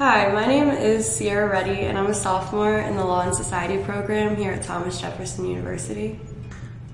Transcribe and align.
Hi, 0.00 0.32
my 0.32 0.46
name 0.46 0.70
is 0.70 1.06
Sierra 1.06 1.54
Reddi, 1.54 1.82
and 1.82 1.98
I'm 1.98 2.06
a 2.06 2.14
sophomore 2.14 2.78
in 2.78 2.96
the 2.96 3.04
Law 3.04 3.20
and 3.20 3.34
Society 3.34 3.76
program 3.84 4.34
here 4.34 4.52
at 4.52 4.62
Thomas 4.62 4.98
Jefferson 4.98 5.44
University. 5.44 6.18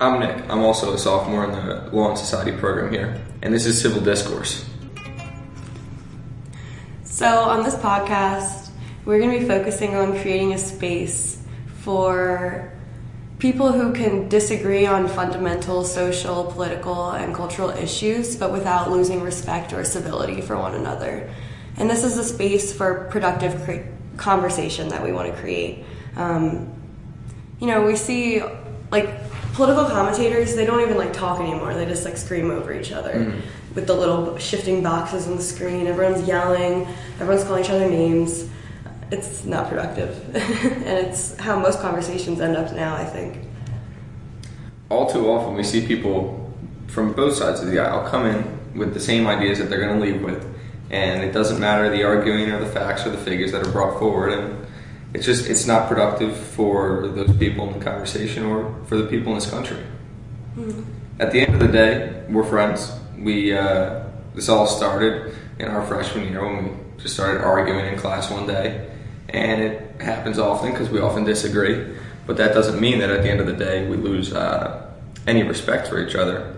I'm 0.00 0.18
Nick. 0.18 0.50
I'm 0.50 0.64
also 0.64 0.92
a 0.92 0.98
sophomore 0.98 1.44
in 1.44 1.52
the 1.52 1.88
Law 1.92 2.08
and 2.08 2.18
Society 2.18 2.50
program 2.50 2.92
here, 2.92 3.24
and 3.42 3.54
this 3.54 3.64
is 3.64 3.80
Civil 3.80 4.02
Discourse. 4.02 4.68
So, 7.04 7.28
on 7.28 7.62
this 7.62 7.76
podcast, 7.76 8.70
we're 9.04 9.20
going 9.20 9.30
to 9.30 9.38
be 9.38 9.46
focusing 9.46 9.94
on 9.94 10.18
creating 10.18 10.54
a 10.54 10.58
space 10.58 11.40
for 11.82 12.72
people 13.38 13.70
who 13.70 13.92
can 13.92 14.28
disagree 14.28 14.84
on 14.84 15.06
fundamental 15.06 15.84
social, 15.84 16.46
political, 16.46 17.12
and 17.12 17.32
cultural 17.32 17.70
issues, 17.70 18.34
but 18.34 18.50
without 18.50 18.90
losing 18.90 19.22
respect 19.22 19.72
or 19.72 19.84
civility 19.84 20.40
for 20.40 20.56
one 20.58 20.74
another. 20.74 21.32
And 21.78 21.90
this 21.90 22.04
is 22.04 22.16
a 22.18 22.24
space 22.24 22.72
for 22.72 23.06
productive 23.10 23.62
cre- 23.64 23.88
conversation 24.16 24.88
that 24.88 25.02
we 25.02 25.12
want 25.12 25.32
to 25.34 25.40
create. 25.40 25.84
Um, 26.16 26.72
you 27.60 27.66
know, 27.66 27.84
we 27.84 27.96
see 27.96 28.42
like 28.90 29.08
political 29.52 29.84
commentators, 29.84 30.54
they 30.54 30.64
don't 30.66 30.80
even 30.80 30.96
like 30.96 31.12
talk 31.12 31.40
anymore. 31.40 31.74
They 31.74 31.84
just 31.86 32.04
like 32.04 32.16
scream 32.16 32.50
over 32.50 32.72
each 32.72 32.92
other 32.92 33.12
Mm. 33.14 33.40
with 33.74 33.86
the 33.86 33.94
little 33.94 34.38
shifting 34.38 34.82
boxes 34.82 35.26
on 35.26 35.36
the 35.36 35.42
screen. 35.42 35.86
Everyone's 35.86 36.26
yelling, 36.26 36.86
everyone's 37.20 37.44
calling 37.44 37.64
each 37.64 37.70
other 37.70 37.88
names. 37.88 38.48
It's 39.10 39.44
not 39.44 39.68
productive. 39.68 40.34
and 40.34 41.06
it's 41.06 41.36
how 41.38 41.58
most 41.58 41.80
conversations 41.80 42.40
end 42.40 42.56
up 42.56 42.72
now, 42.74 42.96
I 42.96 43.04
think. 43.04 43.38
All 44.88 45.10
too 45.10 45.28
often, 45.30 45.54
we 45.54 45.62
see 45.62 45.86
people 45.86 46.52
from 46.86 47.12
both 47.12 47.34
sides 47.36 47.60
of 47.60 47.66
the 47.70 47.78
aisle 47.78 48.08
come 48.08 48.26
in 48.26 48.78
with 48.78 48.94
the 48.94 49.00
same 49.00 49.26
ideas 49.26 49.58
that 49.58 49.68
they're 49.68 49.80
going 49.80 49.98
to 49.98 50.04
leave 50.04 50.22
with, 50.22 50.44
and 50.90 51.22
it 51.22 51.32
doesn't 51.32 51.60
matter 51.60 51.90
the 51.90 52.04
arguing 52.04 52.50
or 52.50 52.60
the 52.60 52.70
facts 52.70 53.06
or 53.06 53.10
the 53.10 53.18
figures 53.18 53.52
that 53.52 53.66
are 53.66 53.70
brought 53.70 53.98
forward, 53.98 54.32
and 54.32 54.66
it's 55.14 55.24
just 55.24 55.48
it's 55.48 55.66
not 55.66 55.88
productive 55.88 56.36
for 56.36 57.08
those 57.08 57.36
people 57.36 57.68
in 57.68 57.78
the 57.78 57.84
conversation 57.84 58.44
or 58.44 58.74
for 58.86 58.96
the 58.96 59.06
people 59.06 59.32
in 59.32 59.38
this 59.38 59.50
country. 59.50 59.82
At 61.18 61.32
the 61.32 61.40
end 61.40 61.54
of 61.54 61.60
the 61.60 61.68
day, 61.68 62.24
we're 62.28 62.44
friends. 62.44 62.92
We 63.18 63.56
uh, 63.56 64.04
this 64.34 64.48
all 64.48 64.66
started 64.66 65.34
in 65.58 65.68
our 65.68 65.86
freshman 65.86 66.28
year 66.28 66.44
when 66.44 66.64
we 66.64 67.02
just 67.02 67.14
started 67.14 67.42
arguing 67.42 67.86
in 67.86 67.98
class 67.98 68.30
one 68.30 68.46
day, 68.46 68.90
and 69.28 69.62
it 69.62 70.00
happens 70.00 70.38
often 70.38 70.72
because 70.72 70.90
we 70.90 71.00
often 71.00 71.24
disagree. 71.24 71.96
But 72.26 72.36
that 72.38 72.54
doesn't 72.54 72.80
mean 72.80 72.98
that 72.98 73.10
at 73.10 73.22
the 73.22 73.30
end 73.30 73.40
of 73.40 73.46
the 73.46 73.52
day 73.52 73.88
we 73.88 73.96
lose 73.96 74.32
uh, 74.32 74.92
any 75.26 75.42
respect 75.42 75.88
for 75.88 76.04
each 76.04 76.14
other, 76.14 76.55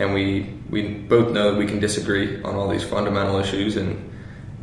and 0.00 0.14
we 0.14 0.48
we 0.70 0.88
both 0.88 1.32
know 1.32 1.52
that 1.52 1.58
we 1.58 1.66
can 1.66 1.78
disagree 1.78 2.42
on 2.42 2.54
all 2.56 2.68
these 2.68 2.82
fundamental 2.82 3.38
issues 3.38 3.76
and 3.76 4.10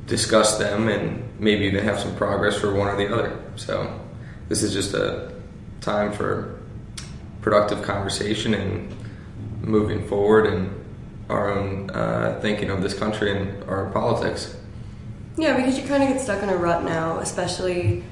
discuss 0.08 0.58
them, 0.58 0.88
and 0.88 1.40
maybe 1.40 1.66
even 1.66 1.84
have 1.84 2.00
some 2.00 2.16
progress 2.16 2.58
for 2.58 2.74
one 2.74 2.88
or 2.88 2.98
the 2.98 3.14
other. 3.14 3.40
So 3.56 4.00
this 4.50 4.64
is 4.64 4.74
just 4.74 4.94
a 4.96 5.32
time 5.82 6.12
for 6.12 6.60
productive 7.42 7.84
conversation 7.84 8.56
and 8.56 8.94
moving 9.62 10.08
forward 10.08 10.48
and 10.48 10.74
our 11.30 11.52
own 11.52 11.90
uh, 11.92 12.40
thinking 12.42 12.70
of 12.72 12.82
this 12.82 12.98
country 12.98 13.38
and 13.38 13.64
our 13.70 13.90
politics. 13.92 14.56
Yeah, 15.38 15.56
because 15.56 15.78
you 15.78 15.88
kind 15.88 16.02
of 16.02 16.10
get 16.10 16.20
stuck 16.20 16.42
in 16.42 16.50
a 16.50 16.58
rut 16.58 16.84
now, 16.84 17.20
especially 17.20 18.04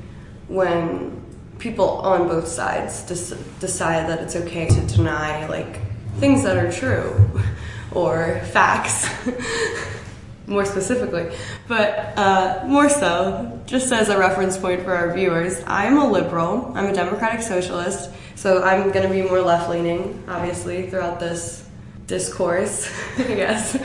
when 0.47 1.23
people 1.57 1.89
on 2.01 2.27
both 2.27 2.47
sides 2.47 3.03
des- 3.03 3.37
decide 3.59 4.07
that 4.09 4.19
it's 4.21 4.35
okay 4.35 4.67
to 4.67 4.81
deny 4.81 5.47
like 5.47 5.79
things 6.19 6.43
that 6.43 6.57
are 6.57 6.71
true 6.71 7.41
or 7.91 8.39
facts, 8.51 9.07
more 10.47 10.65
specifically. 10.65 11.35
But 11.67 12.17
uh, 12.17 12.63
more 12.65 12.89
so, 12.89 13.61
just 13.65 13.91
as 13.91 14.09
a 14.09 14.17
reference 14.17 14.57
point 14.57 14.83
for 14.83 14.93
our 14.93 15.13
viewers, 15.13 15.61
I'm 15.65 15.97
a 15.97 16.09
liberal. 16.09 16.71
I'm 16.75 16.85
a 16.85 16.93
democratic 16.93 17.41
socialist, 17.41 18.11
so 18.35 18.63
I'm 18.63 18.91
going 18.91 19.07
to 19.07 19.13
be 19.13 19.21
more 19.21 19.41
left 19.41 19.69
leaning, 19.69 20.23
obviously, 20.27 20.89
throughout 20.89 21.19
this 21.19 21.67
discourse, 22.07 22.91
I 23.17 23.23
guess. 23.23 23.75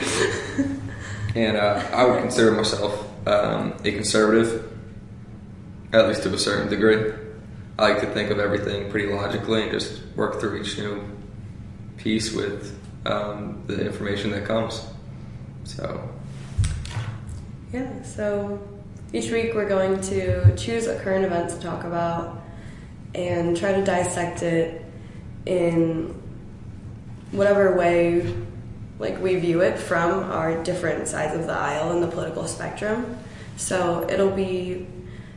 And 1.35 1.57
uh, 1.57 1.83
I 1.93 2.05
would 2.05 2.19
consider 2.19 2.51
myself 2.51 3.07
um, 3.27 3.77
a 3.83 3.91
conservative, 3.91 4.71
at 5.93 6.07
least 6.07 6.23
to 6.23 6.33
a 6.33 6.37
certain 6.37 6.69
degree. 6.69 7.13
I 7.79 7.89
like 7.89 8.01
to 8.01 8.07
think 8.07 8.29
of 8.29 8.39
everything 8.39 8.91
pretty 8.91 9.11
logically 9.11 9.63
and 9.63 9.71
just 9.71 10.01
work 10.15 10.39
through 10.39 10.61
each 10.61 10.77
new 10.77 11.03
piece 12.01 12.33
with 12.33 12.77
um, 13.05 13.63
the 13.67 13.85
information 13.85 14.31
that 14.31 14.45
comes. 14.45 14.85
So, 15.63 16.09
Yeah, 17.71 18.01
so 18.03 18.59
each 19.13 19.31
week 19.31 19.53
we're 19.53 19.69
going 19.69 20.01
to 20.01 20.55
choose 20.55 20.87
a 20.87 20.99
current 20.99 21.25
event 21.25 21.49
to 21.51 21.59
talk 21.59 21.83
about 21.83 22.41
and 23.13 23.55
try 23.55 23.73
to 23.73 23.83
dissect 23.83 24.41
it 24.41 24.85
in 25.45 26.15
whatever 27.31 27.75
way 27.75 28.35
like 28.99 29.19
we 29.19 29.35
view 29.35 29.61
it 29.61 29.79
from 29.79 30.31
our 30.31 30.63
different 30.63 31.07
sides 31.07 31.33
of 31.33 31.47
the 31.47 31.53
aisle 31.53 31.91
in 31.91 32.01
the 32.01 32.07
political 32.07 32.47
spectrum. 32.47 33.17
So 33.57 34.07
it'll 34.09 34.31
be 34.31 34.87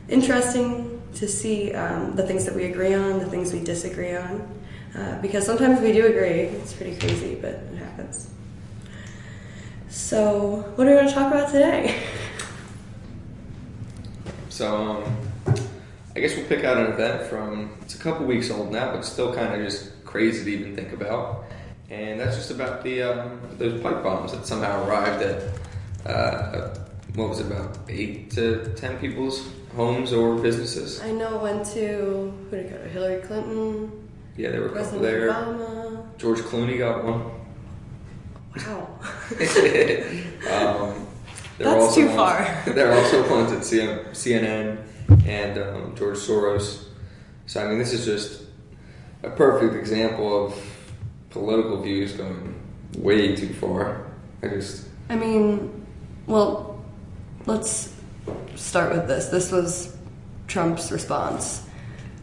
interesting 0.07 1.01
to 1.15 1.27
see 1.27 1.73
um, 1.73 2.15
the 2.15 2.23
things 2.23 2.45
that 2.45 2.55
we 2.55 2.65
agree 2.65 2.93
on, 2.93 3.19
the 3.19 3.25
things 3.25 3.51
we 3.51 3.63
disagree 3.63 4.15
on, 4.15 4.47
uh, 4.97 5.21
because 5.21 5.45
sometimes 5.45 5.81
we 5.81 5.91
do 5.91 6.05
agree. 6.05 6.47
It's 6.59 6.73
pretty 6.73 6.95
crazy, 6.97 7.35
but 7.35 7.51
it 7.51 7.77
happens. 7.77 8.29
So, 9.89 10.71
what 10.75 10.87
are 10.87 10.91
we 10.91 10.95
going 10.95 11.07
to 11.07 11.13
talk 11.13 11.33
about 11.33 11.51
today? 11.51 12.01
so 14.49 14.75
um, 14.75 15.17
I 16.15 16.19
guess 16.19 16.35
we'll 16.35 16.45
pick 16.47 16.63
out 16.63 16.77
an 16.77 16.93
event 16.93 17.27
from, 17.27 17.71
it's 17.81 17.95
a 17.95 17.97
couple 17.97 18.25
weeks 18.25 18.49
old 18.49 18.71
now, 18.71 18.93
but 18.93 19.03
still 19.03 19.33
kind 19.33 19.53
of 19.53 19.67
just 19.67 20.03
crazy 20.05 20.45
to 20.45 20.57
even 20.57 20.75
think 20.75 20.93
about. 20.93 21.45
And 21.89 22.19
that's 22.19 22.35
just 22.37 22.51
about 22.51 22.83
the 22.83 23.03
um, 23.03 23.39
those 23.57 23.81
pipe 23.81 24.01
bombs 24.01 24.31
that 24.31 24.47
somehow 24.47 24.87
arrived 24.87 25.21
at, 25.21 26.09
uh, 26.09 26.75
what 27.13 27.29
was 27.29 27.39
it, 27.39 27.47
about 27.47 27.77
eight 27.89 28.31
to 28.31 28.73
ten 28.75 28.97
people's 28.97 29.47
homes 29.75 30.13
or 30.13 30.35
businesses. 30.35 31.01
I 31.01 31.11
know 31.11 31.37
went 31.37 31.65
to 31.73 32.33
who 32.49 32.57
did 32.57 32.65
it 32.65 32.69
go 32.71 32.77
to? 32.77 32.89
Yeah, 34.37 34.51
there 34.51 34.61
were 34.61 34.67
a 34.67 34.69
couple 34.83 34.99
President 34.99 35.01
there. 35.03 35.31
Obama. 35.31 36.17
George 36.17 36.39
Clooney 36.39 36.77
got 36.77 37.03
one. 37.03 37.31
Wow. 38.57 38.99
um, 40.51 41.07
there 41.57 41.67
were 41.67 41.73
That's 41.73 41.83
also 41.85 42.01
too 42.01 42.05
ones- 42.07 42.15
far. 42.17 42.63
there 42.73 42.91
are 42.91 42.97
also 42.97 43.29
ones 43.29 43.51
at 43.51 43.59
CN 43.59 44.09
CNN 44.11 44.77
and 45.27 45.57
um, 45.57 45.95
George 45.95 46.17
Soros. 46.17 46.85
So 47.45 47.63
I 47.63 47.69
mean, 47.69 47.77
this 47.79 47.93
is 47.93 48.05
just 48.05 48.43
a 49.23 49.29
perfect 49.29 49.75
example 49.75 50.45
of 50.47 50.55
political 51.29 51.81
views 51.81 52.13
going 52.13 52.55
way 52.97 53.35
too 53.35 53.53
far. 53.53 54.05
I 54.41 54.47
just 54.47 54.87
I 55.09 55.15
mean, 55.15 55.85
well, 56.27 56.83
let's 57.45 57.93
start 58.55 58.93
with 58.93 59.07
this. 59.07 59.27
This 59.27 59.51
was 59.51 59.95
Trump's 60.47 60.91
response. 60.91 61.64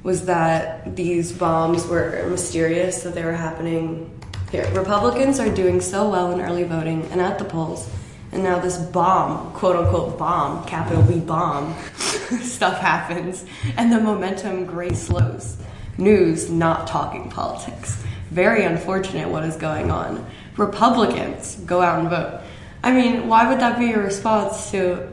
Was 0.02 0.26
that 0.26 0.96
these 0.96 1.32
bombs 1.32 1.86
were 1.86 2.26
mysterious, 2.28 3.02
that 3.02 3.14
they 3.14 3.24
were 3.24 3.32
happening 3.32 4.10
here. 4.50 4.68
Republicans 4.74 5.38
are 5.38 5.52
doing 5.52 5.80
so 5.80 6.10
well 6.10 6.32
in 6.32 6.40
early 6.40 6.64
voting 6.64 7.04
and 7.12 7.20
at 7.20 7.38
the 7.38 7.44
polls, 7.44 7.88
and 8.32 8.42
now 8.42 8.58
this 8.58 8.78
bomb, 8.78 9.52
quote 9.52 9.76
unquote 9.76 10.18
bomb, 10.18 10.64
capital 10.66 11.02
B 11.02 11.20
bomb, 11.20 11.74
stuff 11.96 12.78
happens, 12.78 13.44
and 13.76 13.92
the 13.92 14.00
momentum 14.00 14.66
gray 14.66 14.92
slows. 14.92 15.56
News 15.98 16.50
not 16.50 16.86
talking 16.86 17.30
politics. 17.30 18.02
Very 18.30 18.64
unfortunate 18.64 19.28
what 19.28 19.44
is 19.44 19.56
going 19.56 19.90
on. 19.90 20.26
Republicans 20.56 21.56
go 21.66 21.82
out 21.82 22.00
and 22.00 22.08
vote. 22.08 22.40
I 22.82 22.92
mean, 22.92 23.28
why 23.28 23.48
would 23.48 23.60
that 23.60 23.78
be 23.78 23.92
a 23.92 23.98
response 23.98 24.70
to 24.70 25.08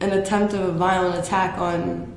an 0.00 0.12
attempt 0.12 0.54
of 0.54 0.60
a 0.60 0.72
violent 0.72 1.22
attack 1.22 1.58
on 1.58 2.13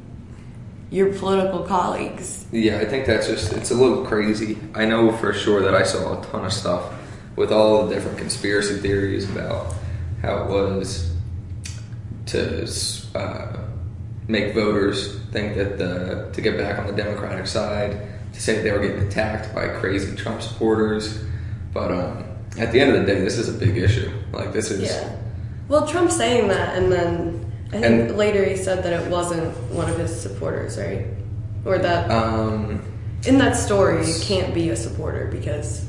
your 0.89 1.13
political 1.13 1.63
colleagues? 1.63 2.45
yeah, 2.51 2.79
I 2.79 2.85
think 2.85 3.05
that's 3.05 3.27
just 3.27 3.53
it's 3.53 3.71
a 3.71 3.75
little 3.75 4.05
crazy. 4.05 4.57
I 4.73 4.85
know 4.85 5.11
for 5.11 5.33
sure 5.33 5.61
that 5.61 5.75
I 5.75 5.83
saw 5.83 6.21
a 6.21 6.25
ton 6.27 6.45
of 6.45 6.53
stuff 6.53 6.93
with 7.35 7.51
all 7.51 7.85
the 7.85 7.93
different 7.93 8.17
conspiracy 8.17 8.77
theories 8.77 9.29
about 9.29 9.73
how 10.21 10.43
it 10.43 10.49
was 10.49 11.13
to 12.27 12.67
uh, 13.15 13.57
make 14.27 14.53
voters 14.53 15.19
think 15.31 15.55
that 15.55 15.77
the, 15.77 16.29
to 16.33 16.41
get 16.41 16.57
back 16.57 16.79
on 16.79 16.87
the 16.87 16.93
Democratic 16.93 17.47
side, 17.47 18.01
to 18.33 18.41
say 18.41 18.61
they 18.61 18.71
were 18.71 18.79
getting 18.79 19.07
attacked 19.07 19.53
by 19.53 19.67
crazy 19.67 20.15
Trump 20.15 20.41
supporters. 20.41 21.23
But 21.73 21.91
um, 21.91 22.25
at 22.57 22.71
the 22.71 22.79
end 22.79 22.91
of 22.91 22.99
the 22.99 23.05
day, 23.05 23.19
this 23.21 23.37
is 23.37 23.49
a 23.49 23.53
big 23.53 23.77
issue. 23.77 24.11
Like 24.31 24.51
this 24.51 24.71
is 24.71 24.83
Yeah. 24.83 25.15
Well, 25.67 25.85
Trump 25.85 26.11
saying 26.11 26.47
that, 26.47 26.77
and 26.77 26.91
then 26.91 27.46
And- 27.71 28.15
later 28.17 28.45
he 28.45 28.55
said 28.55 28.83
that 28.83 28.93
it 28.93 29.09
wasn't 29.09 29.55
one 29.71 29.89
of 29.89 29.97
his 29.97 30.19
supporters, 30.19 30.77
right? 30.77 31.05
Or 31.65 31.77
that 31.77 32.09
um, 32.09 32.81
in 33.25 33.37
that 33.39 33.55
story 33.57 34.07
you 34.07 34.15
can't 34.21 34.53
be 34.53 34.69
a 34.69 34.75
supporter 34.75 35.27
because 35.31 35.85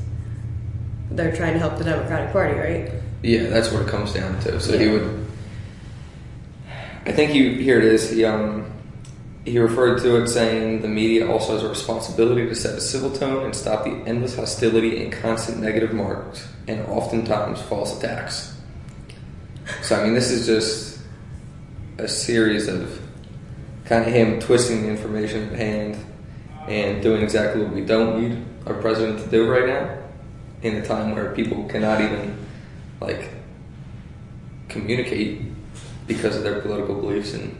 they're 1.11 1.35
trying 1.35 1.53
to 1.53 1.59
help 1.59 1.77
the 1.77 1.83
Democratic 1.83 2.31
Party, 2.31 2.57
right? 2.59 2.91
Yeah, 3.23 3.47
that's 3.47 3.71
what 3.71 3.81
it 3.81 3.87
comes 3.87 4.13
down 4.13 4.39
to. 4.41 4.59
So 4.59 4.77
he 4.77 4.87
would. 4.87 5.25
I 7.05 7.11
think 7.11 7.31
he 7.31 7.61
here 7.61 7.79
it 7.79 7.85
is. 7.85 8.09
He 8.11 8.25
um 8.25 8.71
he 9.45 9.57
referred 9.57 10.01
to 10.01 10.21
it 10.21 10.27
saying 10.27 10.81
the 10.81 10.87
media 10.87 11.29
also 11.29 11.53
has 11.53 11.63
a 11.63 11.69
responsibility 11.69 12.45
to 12.47 12.55
set 12.55 12.75
a 12.75 12.81
civil 12.81 13.11
tone 13.11 13.45
and 13.45 13.55
stop 13.55 13.83
the 13.83 13.91
endless 14.05 14.35
hostility 14.35 15.01
and 15.01 15.11
constant 15.11 15.59
negative 15.59 15.93
marks 15.93 16.47
and 16.67 16.85
oftentimes 16.87 17.61
false 17.63 17.97
attacks. 17.97 18.55
So 19.81 19.95
I 19.99 20.03
mean, 20.03 20.13
this 20.13 20.29
is 20.29 20.45
just 20.45 20.88
a 21.99 22.07
series 22.07 22.67
of 22.67 23.01
kind 23.85 24.05
of 24.05 24.13
him 24.13 24.39
twisting 24.39 24.83
the 24.83 24.89
information 24.89 25.49
at 25.49 25.57
hand 25.57 26.05
and 26.67 27.01
doing 27.01 27.21
exactly 27.21 27.61
what 27.61 27.73
we 27.73 27.83
don't 27.83 28.21
need 28.21 28.45
our 28.65 28.75
president 28.75 29.19
to 29.19 29.29
do 29.29 29.49
right 29.49 29.67
now 29.67 29.97
in 30.61 30.75
a 30.75 30.85
time 30.85 31.15
where 31.15 31.33
people 31.33 31.67
cannot 31.67 32.01
even 32.01 32.37
like 33.01 33.29
communicate 34.67 35.41
because 36.07 36.35
of 36.35 36.43
their 36.43 36.61
political 36.61 36.95
beliefs 36.95 37.33
and 37.33 37.57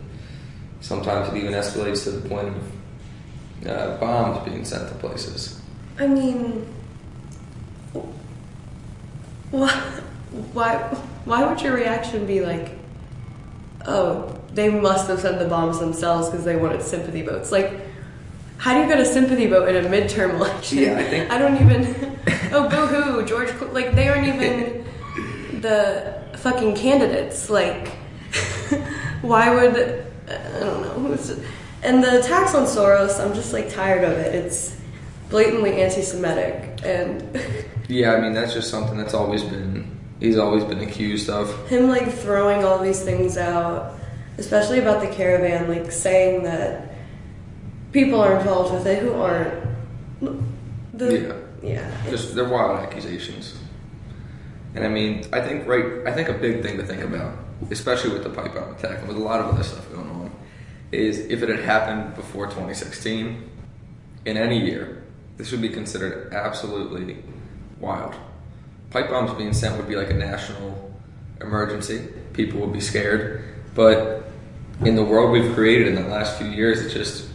sometimes 0.81 1.29
it 1.29 1.37
even 1.37 1.53
escalates 1.53 2.03
to 2.03 2.11
the 2.11 2.29
point 2.29 2.47
of 2.47 3.67
uh, 3.67 3.97
bombs 3.97 4.45
being 4.47 4.63
sent 4.63 4.87
to 4.87 4.95
places. 4.95 5.61
I 5.97 6.07
mean, 6.07 6.65
why, 9.51 9.69
why, 10.53 10.77
why 11.25 11.45
would 11.45 11.61
your 11.61 11.73
reaction 11.73 12.25
be 12.25 12.41
like, 12.41 12.78
oh, 13.85 14.35
they 14.53 14.69
must 14.69 15.07
have 15.07 15.19
sent 15.19 15.39
the 15.39 15.45
bombs 15.45 15.79
themselves 15.79 16.29
because 16.29 16.45
they 16.45 16.55
wanted 16.55 16.81
sympathy 16.81 17.21
votes? 17.21 17.51
Like, 17.51 17.71
how 18.57 18.73
do 18.73 18.81
you 18.81 18.87
get 18.87 18.99
a 18.99 19.05
sympathy 19.05 19.47
vote 19.47 19.69
in 19.73 19.85
a 19.85 19.89
midterm 19.89 20.31
election? 20.35 20.79
Yeah, 20.79 20.97
I 20.97 21.03
think- 21.03 21.31
I 21.31 21.37
don't 21.37 21.55
even. 21.61 22.17
oh, 22.53 22.67
boo 22.69 22.85
hoo, 22.87 23.25
George. 23.25 23.49
Cl- 23.57 23.71
Like, 23.71 23.93
they 23.95 24.09
aren't 24.09 24.27
even 24.27 24.85
the 25.61 26.21
fucking 26.37 26.75
candidates. 26.75 27.49
Like, 27.49 27.89
why 29.21 29.53
would. 29.53 30.05
I 30.27 30.59
don't 30.59 30.81
know. 30.81 31.17
And 31.81 32.03
the 32.03 32.19
attacks 32.19 32.53
on 32.53 32.65
Soros, 32.65 33.19
I'm 33.23 33.33
just 33.33 33.53
like 33.53 33.69
tired 33.73 34.03
of 34.03 34.11
it. 34.17 34.35
It's 34.35 34.75
blatantly 35.29 35.81
anti 35.81 36.01
Semitic. 36.01 36.81
And 36.83 37.39
Yeah, 37.87 38.13
I 38.13 38.19
mean 38.21 38.33
that's 38.33 38.53
just 38.53 38.69
something 38.69 38.97
that's 38.97 39.13
always 39.13 39.43
been 39.43 39.98
he's 40.19 40.37
always 40.37 40.63
been 40.63 40.79
accused 40.79 41.29
of. 41.29 41.67
him 41.69 41.87
like 41.87 42.11
throwing 42.11 42.63
all 42.63 42.79
these 42.79 43.01
things 43.01 43.37
out, 43.37 43.95
especially 44.37 44.79
about 44.79 45.01
the 45.01 45.07
caravan, 45.07 45.67
like 45.67 45.91
saying 45.91 46.43
that 46.43 46.93
people 47.91 48.21
are 48.21 48.37
involved 48.37 48.73
with 48.73 48.85
it 48.85 49.01
who 49.01 49.13
aren't. 49.13 49.63
The, 50.93 51.35
yeah. 51.61 52.09
Just 52.09 52.35
they're 52.35 52.47
wild 52.47 52.79
accusations. 52.79 53.57
And 54.75 54.85
I 54.85 54.89
mean, 54.89 55.25
I 55.33 55.41
think 55.41 55.67
right 55.67 56.05
I 56.05 56.11
think 56.11 56.29
a 56.29 56.33
big 56.33 56.61
thing 56.61 56.77
to 56.77 56.85
think 56.85 57.01
about, 57.01 57.37
especially 57.71 58.11
with 58.11 58.23
the 58.23 58.29
pipe 58.29 58.53
bomb 58.53 58.75
attack 58.75 58.99
and 58.99 59.07
with 59.07 59.17
a 59.17 59.21
lot 59.21 59.39
of 59.39 59.47
other 59.47 59.63
stuff 59.63 59.89
going 59.91 60.09
on, 60.09 60.31
is 60.91 61.19
if 61.19 61.41
it 61.41 61.49
had 61.49 61.59
happened 61.59 62.15
before 62.15 62.45
2016 62.45 63.49
in 64.25 64.37
any 64.37 64.63
year, 64.63 65.03
this 65.37 65.51
would 65.51 65.61
be 65.61 65.69
considered 65.69 66.33
absolutely 66.33 67.23
wild. 67.79 68.15
Pipe 68.91 69.09
bombs 69.09 69.33
being 69.33 69.53
sent 69.53 69.77
would 69.77 69.87
be 69.87 69.95
like 69.95 70.09
a 70.09 70.15
national 70.15 70.91
emergency. 71.41 72.07
People 72.33 72.59
would 72.61 72.73
be 72.73 72.81
scared. 72.81 73.43
But 73.75 74.23
in 74.81 74.95
the 74.95 75.03
world 75.03 75.31
we've 75.31 75.53
created 75.53 75.87
in 75.87 75.95
the 75.95 76.09
last 76.09 76.37
few 76.37 76.47
years, 76.47 76.81
it 76.81 76.89
just 76.89 77.29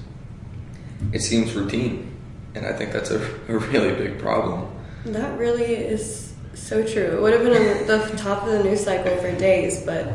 it 1.12 1.20
seems 1.20 1.54
routine. 1.54 2.10
And 2.54 2.66
I 2.66 2.72
think 2.72 2.92
that's 2.92 3.10
a, 3.10 3.18
a 3.48 3.58
really 3.58 3.94
big 3.94 4.18
problem. 4.18 4.70
That 5.06 5.38
really 5.38 5.74
is 5.74 6.34
so 6.54 6.86
true. 6.86 7.02
It 7.02 7.20
would 7.20 7.32
have 7.32 7.42
been 7.42 7.52
on 7.52 7.86
the 7.86 8.16
top 8.16 8.44
of 8.44 8.52
the 8.52 8.64
news 8.64 8.84
cycle 8.84 9.16
for 9.18 9.32
days, 9.36 9.84
but 9.84 10.12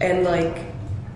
and 0.00 0.24
like 0.24 0.64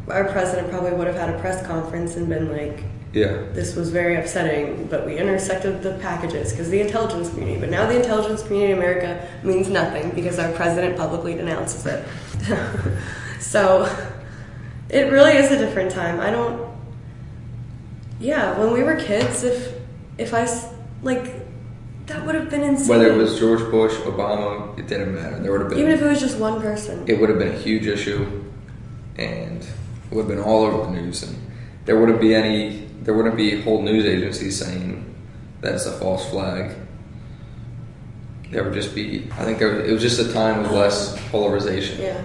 our 0.09 0.25
president 0.25 0.71
probably 0.71 0.93
would 0.93 1.07
have 1.07 1.17
had 1.17 1.31
a 1.31 1.39
press 1.39 1.65
conference 1.67 2.17
and 2.17 2.29
been 2.29 2.51
like, 2.51 2.85
Yeah. 3.13 3.43
"This 3.53 3.77
was 3.77 3.91
very 3.91 4.17
upsetting, 4.17 4.87
but 4.91 5.05
we 5.05 5.19
intersected 5.19 5.83
the 5.83 5.93
packages 5.95 6.51
because 6.53 6.71
the 6.71 6.81
intelligence 6.81 7.29
community." 7.29 7.61
But 7.61 7.71
now 7.71 7.87
the 7.87 7.97
intelligence 7.97 8.43
community 8.43 8.73
in 8.73 8.79
America 8.79 9.27
means 9.43 9.69
nothing 9.69 10.11
because 10.15 10.39
our 10.39 10.51
president 10.53 10.97
publicly 10.97 11.35
denounces 11.35 11.85
it. 11.87 12.05
so 13.41 13.87
it 14.89 15.11
really 15.13 15.33
is 15.33 15.51
a 15.51 15.59
different 15.59 15.91
time. 15.91 16.21
I 16.21 16.31
don't. 16.31 16.71
Yeah, 18.21 18.59
when 18.59 18.73
we 18.73 18.83
were 18.83 18.97
kids, 18.97 19.45
if 19.45 19.75
if 20.19 20.33
I 20.35 20.47
like. 21.03 21.41
That 22.07 22.27
would 22.27 22.35
have 22.35 22.51
been 22.51 22.63
insane. 22.63 22.89
Whether 22.89 23.13
it 23.13 23.17
was 23.17 23.39
George 23.39 23.61
Bush, 23.71 23.93
Obama, 24.01 24.77
it 24.79 24.89
didn't 24.89 25.15
matter. 25.15 25.39
There 25.39 25.53
would 25.53 25.61
have 25.61 25.71
been 25.71 25.79
Even 25.79 25.93
if 25.93 26.03
it 26.03 26.07
was 26.07 26.21
just 26.21 26.37
one 26.37 26.61
person. 26.61 27.05
it 27.07 27.21
would 27.21 27.29
have 27.31 27.39
been 27.39 27.55
a 27.55 27.59
huge 27.59 27.87
issue, 27.87 28.27
and 29.17 29.63
it 29.63 29.69
would 30.11 30.23
have 30.27 30.29
been 30.29 30.41
all 30.41 30.65
over 30.65 30.85
the 30.87 31.01
news, 31.01 31.23
and 31.23 31.37
there 31.85 31.99
wouldn't 31.99 32.21
be 32.21 32.35
any. 32.35 32.89
There 33.05 33.15
wouldn't 33.15 33.37
be 33.37 33.61
whole 33.63 33.83
news 33.83 34.05
agencies 34.05 34.59
saying 34.59 35.15
that's 35.61 35.87
a 35.87 35.93
false 35.93 36.29
flag. 36.31 36.77
There 38.51 38.65
would 38.65 38.75
just 38.75 38.95
be. 38.95 39.29
I 39.33 39.45
think 39.45 39.59
there. 39.59 39.85
It 39.85 39.93
was 39.93 40.03
just 40.03 40.21
a 40.21 40.33
time 40.33 40.65
of 40.65 40.73
less 40.73 41.21
polarization. 41.31 42.01
Yeah. 42.01 42.23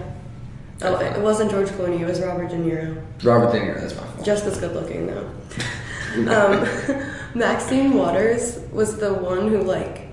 Oh, 0.81 0.99
it 0.99 1.19
wasn't 1.21 1.49
George 1.49 1.69
Clooney, 1.69 2.01
it 2.01 2.05
was 2.05 2.21
Robert 2.21 2.49
De 2.49 2.55
Niro. 2.55 3.01
Robert 3.23 3.51
De 3.51 3.59
Niro. 3.59 3.79
That's 3.81 3.95
my 3.95 4.03
fault. 4.03 4.25
Just 4.25 4.45
as 4.45 4.59
good 4.59 4.73
looking, 4.73 5.07
though. 5.07 5.27
um, 6.29 7.11
Maxine 7.35 7.93
Waters 7.95 8.59
was 8.71 8.97
the 8.97 9.11
one 9.13 9.47
who, 9.47 9.63
like, 9.63 10.07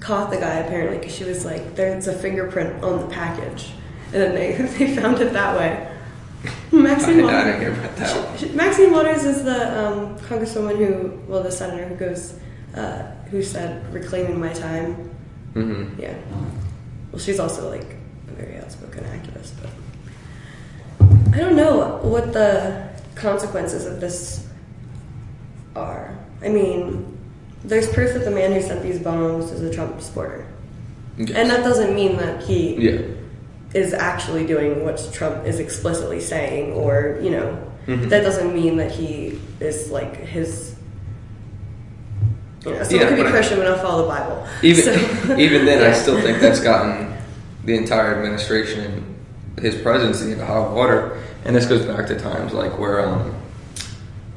caught 0.00 0.30
the 0.30 0.36
guy, 0.36 0.56
apparently, 0.56 0.98
because 0.98 1.14
she 1.14 1.24
was 1.24 1.46
like, 1.46 1.74
there's 1.76 2.08
a 2.08 2.12
fingerprint 2.12 2.84
on 2.84 3.00
the 3.00 3.06
package. 3.14 3.70
And 4.12 4.22
then 4.22 4.34
they, 4.34 4.52
they 4.78 4.94
found 4.96 5.18
it 5.20 5.32
that 5.32 5.56
way. 5.56 5.88
I, 6.72 6.76
Maxine 6.76 7.20
I 7.20 7.22
Waters. 7.24 7.44
didn't 7.44 7.60
hear 7.60 7.72
about 7.72 7.96
that. 7.96 8.40
She- 8.40 8.48
Maxine 8.50 8.92
Waters 8.92 9.24
is 9.24 9.44
the 9.44 9.78
um, 9.86 10.18
congresswoman 10.20 10.76
who, 10.78 11.20
well, 11.30 11.42
the 11.42 11.52
senator 11.52 11.84
who 11.86 11.94
goes, 11.96 12.34
uh, 12.74 13.02
who 13.30 13.42
said, 13.42 13.92
reclaiming 13.92 14.40
my 14.40 14.52
time. 14.52 14.94
hmm 15.54 15.84
Yeah. 15.98 16.14
Well, 17.10 17.18
she's 17.20 17.38
also 17.38 17.68
like 17.68 17.96
a 18.28 18.32
very 18.32 18.56
outspoken 18.58 19.04
activist, 19.04 19.52
but 19.60 19.70
I 21.34 21.38
don't 21.38 21.56
know 21.56 21.98
what 22.02 22.32
the 22.32 22.88
consequences 23.14 23.84
of 23.86 24.00
this 24.00 24.46
are. 25.76 26.16
I 26.42 26.48
mean, 26.48 27.18
there's 27.64 27.92
proof 27.92 28.14
that 28.14 28.24
the 28.24 28.30
man 28.30 28.52
who 28.52 28.60
sent 28.62 28.82
these 28.82 28.98
bombs 28.98 29.50
is 29.52 29.60
a 29.62 29.72
Trump 29.72 30.00
supporter, 30.00 30.46
and 31.18 31.28
that 31.50 31.62
doesn't 31.62 31.94
mean 31.94 32.16
that 32.16 32.42
he 32.42 32.74
Yeah. 32.76 33.00
Is 33.74 33.92
actually 33.94 34.46
doing 34.46 34.84
what 34.84 35.08
Trump 35.12 35.46
is 35.46 35.58
explicitly 35.58 36.20
saying, 36.20 36.72
or 36.72 37.18
you 37.22 37.30
know, 37.30 37.58
Mhm. 37.86 38.08
that 38.10 38.22
doesn't 38.22 38.54
mean 38.54 38.76
that 38.76 38.90
he 38.92 39.40
is 39.60 39.90
like 39.90 40.16
his. 40.16 40.74
You 42.64 42.72
know, 42.74 42.82
someone 42.84 43.00
Yeah, 43.00 43.08
could 43.16 43.24
be 43.24 43.30
Christian 43.30 43.58
but 43.58 43.64
not 43.68 43.80
follow 43.80 44.02
the 44.02 44.08
Bible. 44.08 44.46
Even 44.62 44.84
So- 44.84 45.36
even 45.36 45.64
then, 45.66 45.82
I 45.82 45.92
still 45.92 46.20
think 46.20 46.40
that's 46.40 46.60
gotten 46.60 47.08
the 47.64 47.74
entire 47.76 48.14
administration 48.14 49.04
and 49.56 49.64
his 49.64 49.74
presidency 49.76 50.32
into 50.32 50.44
hot 50.44 50.72
water. 50.72 51.16
And 51.44 51.56
this 51.56 51.66
goes 51.66 51.84
back 51.84 52.06
to 52.06 52.18
times 52.18 52.52
like 52.52 52.78
where 52.78 53.04
um, 53.04 53.34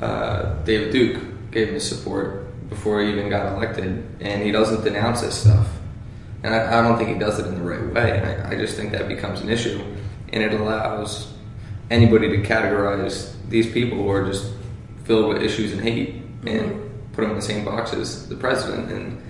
uh, 0.02 0.54
David 0.66 0.92
Duke 0.92 1.18
gave 1.52 1.68
his 1.70 1.88
support 1.88 2.42
before 2.70 3.02
he 3.04 3.12
even 3.12 3.30
got 3.30 3.54
elected, 3.56 4.04
and 4.22 4.42
he 4.42 4.52
doesn't 4.52 4.84
denounce 4.84 5.22
this 5.22 5.36
stuff. 5.36 5.68
And 6.46 6.54
I, 6.54 6.80
I 6.80 6.84
don't 6.84 6.96
think 6.96 7.10
he 7.10 7.16
does 7.16 7.40
it 7.40 7.48
in 7.48 7.56
the 7.56 7.64
right 7.64 7.92
way. 7.92 8.20
And 8.20 8.44
I, 8.44 8.52
I 8.52 8.56
just 8.56 8.78
think 8.78 8.92
that 8.92 9.08
becomes 9.08 9.42
an 9.42 9.50
issue, 9.50 9.84
and 10.32 10.44
it 10.44 10.54
allows 10.54 11.34
anybody 11.90 12.30
to 12.30 12.48
categorize 12.48 13.34
these 13.50 13.72
people 13.72 13.98
who 13.98 14.10
are 14.12 14.28
just 14.28 14.54
filled 15.06 15.28
with 15.28 15.42
issues 15.42 15.74
and 15.74 15.82
hate 15.82 16.22
and 16.46 16.46
mm-hmm. 16.46 17.14
put 17.14 17.24
them 17.24 17.32
in 17.32 17.36
the 17.38 17.42
same 17.42 17.66
box 17.66 17.94
as 17.94 18.30
the 18.30 18.36
president. 18.36 18.92
And 18.92 19.24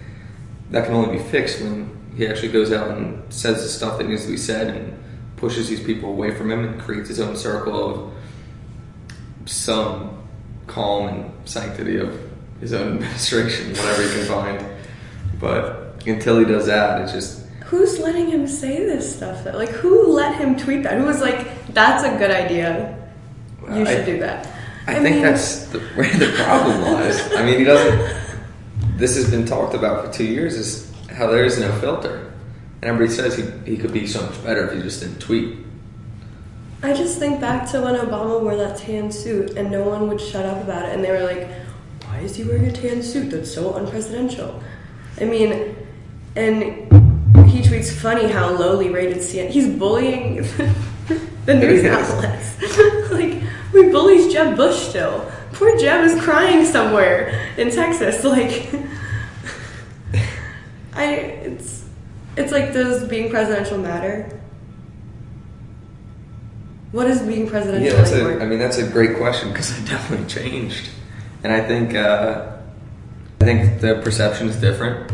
that 0.72 0.86
can 0.86 0.94
only 0.94 1.18
be 1.18 1.24
fixed 1.24 1.62
when 1.62 1.98
he 2.18 2.28
actually 2.28 2.52
goes 2.52 2.74
out 2.74 2.98
and 2.98 3.34
says 3.34 3.64
the 3.64 3.70
stuff 3.70 3.98
that 3.98 4.10
needs 4.10 4.26
to 4.26 4.32
be 4.32 4.38
said 4.38 4.76
and 4.76 5.02
pushes 5.38 5.70
these 5.70 5.82
people 5.82 6.10
away 6.10 6.36
from 6.36 6.52
him 6.52 6.66
and 6.66 6.82
creates 6.82 7.08
his 7.08 7.22
own 7.22 7.38
circle 7.38 8.10
of 8.10 8.14
some 9.50 10.22
calm 10.68 11.08
and 11.08 11.32
sanctity 11.48 11.96
of 11.96 12.20
his 12.60 12.74
own 12.74 12.94
administration, 12.98 13.70
whatever 13.70 14.02
he 14.02 14.10
can 14.10 14.26
find. 14.26 14.66
But 15.40 15.85
until 16.08 16.40
he 16.40 16.46
does 16.46 16.68
that, 16.68 17.02
it's 17.02 17.12
just 17.12 17.46
Who's 17.66 17.98
letting 18.00 18.30
him 18.30 18.48
say 18.48 18.86
this 18.86 19.16
stuff 19.16 19.44
though? 19.44 19.58
Like, 19.58 19.70
who 19.70 20.14
let 20.14 20.36
him 20.36 20.56
tweet 20.56 20.84
that? 20.84 21.00
Who 21.00 21.06
was 21.06 21.20
like, 21.20 21.74
"That's 21.74 22.04
a 22.04 22.16
good 22.18 22.30
idea. 22.30 22.96
You 23.68 23.82
I- 23.82 23.86
should 23.86 24.06
do 24.06 24.20
that." 24.20 24.48
I, 24.88 24.94
think 25.00 25.16
mean, 25.16 25.24
that's 25.24 25.66
the, 25.66 25.80
where 25.96 26.14
the 26.14 26.32
problem 26.44 26.82
lies. 26.82 27.34
I 27.34 27.44
mean, 27.44 27.58
he 27.58 27.66
doesn't. 27.66 28.38
This 28.98 29.16
has 29.16 29.32
been 29.32 29.46
talked 29.46 29.74
about 29.74 30.06
for 30.06 30.14
two 30.14 30.26
years. 30.26 30.56
Is 30.56 30.94
how 31.12 31.26
there 31.28 31.44
is 31.44 31.60
no 31.60 31.72
filter, 31.80 32.32
and 32.82 32.90
everybody 32.92 33.12
says 33.12 33.36
he, 33.36 33.72
he 33.72 33.78
could 33.78 33.92
be 33.92 34.06
so 34.06 34.22
much 34.22 34.44
better 34.44 34.68
if 34.68 34.76
he 34.76 34.82
just 34.84 35.02
didn't 35.02 35.20
tweet. 35.20 35.58
I 36.84 36.94
just 36.94 37.18
think 37.18 37.42
back 37.42 37.68
to 37.72 37.82
when 37.82 37.96
Obama 37.96 38.40
wore 38.42 38.56
that 38.58 38.78
tan 38.78 39.12
suit 39.12 39.58
and 39.58 39.72
no 39.72 39.82
one 39.82 40.08
would 40.08 40.22
shut 40.22 40.46
up 40.46 40.62
about 40.62 40.86
it, 40.86 40.94
and 40.94 41.04
they 41.04 41.10
were 41.10 41.24
like, 41.24 41.50
"Why 42.06 42.20
is 42.20 42.36
he 42.36 42.44
wearing 42.44 42.66
a 42.68 42.72
tan 42.72 43.02
suit? 43.02 43.32
That's 43.32 43.52
so 43.52 43.74
unpresidential." 43.74 44.62
I 45.20 45.24
mean, 45.24 45.76
and 46.36 46.64
he 47.48 47.62
tweets 47.62 47.92
funny 47.92 48.28
how 48.28 48.52
lowly 48.52 48.90
rated 48.90 49.18
CNN. 49.18 49.50
He's 49.50 49.70
bullying 49.70 50.36
the 51.46 51.54
news 51.54 51.86
outlets. 51.86 52.62
like, 53.12 53.42
we 53.74 53.90
bullies 53.90 54.32
Jeb 54.34 54.58
Bush 54.58 54.90
still. 54.90 55.32
Poor 55.54 55.78
Jeb 55.78 56.04
is 56.04 56.22
crying 56.22 56.66
somewhere 56.66 57.54
in 57.58 57.72
Texas. 57.72 58.24
Like, 58.36 58.70
I 60.94 61.06
it's 61.44 61.86
it's 62.38 62.52
like 62.54 62.74
does 62.74 63.08
being 63.08 63.30
presidential 63.30 63.78
matter? 63.78 64.40
What 66.92 67.08
is 67.08 67.22
being 67.22 67.50
presidential 67.50 67.86
Yeah, 67.86 68.02
that's 68.02 68.12
a? 68.14 68.42
I 68.42 68.46
mean, 68.46 68.60
that's 68.60 68.78
a 68.78 68.88
great 68.88 69.18
question 69.18 69.50
because 69.50 69.78
it 69.78 69.86
definitely 69.86 70.28
changed, 70.28 70.90
and 71.44 71.52
I 71.52 71.60
think 71.68 71.96
uh, 71.96 72.56
I 73.42 73.44
think 73.46 73.82
the 73.82 74.02
perception 74.02 74.48
is 74.48 74.56
different. 74.56 75.12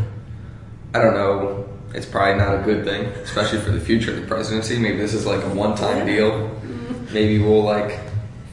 I 0.94 1.00
don't 1.00 1.14
know. 1.14 1.68
It's 1.94 2.06
probably 2.06 2.36
not 2.42 2.54
a 2.60 2.62
good 2.62 2.84
thing, 2.84 3.04
especially 3.22 3.58
for 3.60 3.70
the 3.70 3.80
future 3.80 4.10
of 4.12 4.20
the 4.20 4.26
presidency. 4.26 4.78
Maybe 4.78 4.96
this 4.98 5.12
is 5.14 5.26
like 5.26 5.42
a 5.44 5.48
one-time 5.48 6.06
deal. 6.06 6.30
Mm-hmm. 6.30 7.14
Maybe 7.14 7.38
we'll 7.38 7.62
like 7.64 7.98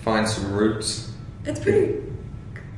find 0.04 0.28
some 0.28 0.52
roots. 0.52 1.12
It's 1.46 1.60
pretty 1.60 2.02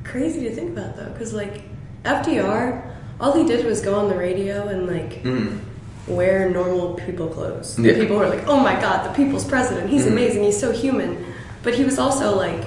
crazy 0.04 0.40
to 0.48 0.54
think 0.54 0.76
about 0.76 0.96
though, 0.96 1.10
because 1.10 1.32
like 1.32 1.62
FDR, 2.04 2.94
all 3.20 3.32
he 3.32 3.44
did 3.46 3.64
was 3.66 3.80
go 3.80 3.94
on 3.96 4.08
the 4.08 4.16
radio 4.16 4.68
and 4.68 4.86
like 4.86 5.22
Mm. 5.24 5.58
wear 6.06 6.48
normal 6.50 6.94
people 6.94 7.28
clothes. 7.28 7.78
Yeah. 7.78 7.94
People 7.94 8.16
were 8.16 8.28
like, 8.28 8.46
"Oh 8.48 8.58
my 8.60 8.80
God, 8.80 9.08
the 9.08 9.14
people's 9.14 9.44
president! 9.44 9.90
He's 9.90 10.04
Mhm. 10.06 10.12
amazing. 10.12 10.42
He's 10.44 10.58
so 10.58 10.70
human." 10.72 11.24
But 11.62 11.74
he 11.74 11.84
was 11.84 11.98
also 11.98 12.36
like 12.36 12.64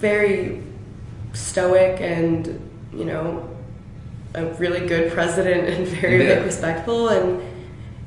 very 0.00 0.62
stoic 1.32 2.00
and 2.00 2.60
you 2.94 3.04
know 3.04 3.48
a 4.36 4.46
really 4.54 4.86
good 4.86 5.12
president 5.12 5.68
and 5.68 5.86
very 5.86 6.26
Yeah. 6.26 6.34
like 6.34 6.44
respectful 6.44 7.08
and 7.08 7.42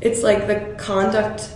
it's 0.01 0.23
like 0.23 0.47
the 0.47 0.75
conduct 0.77 1.49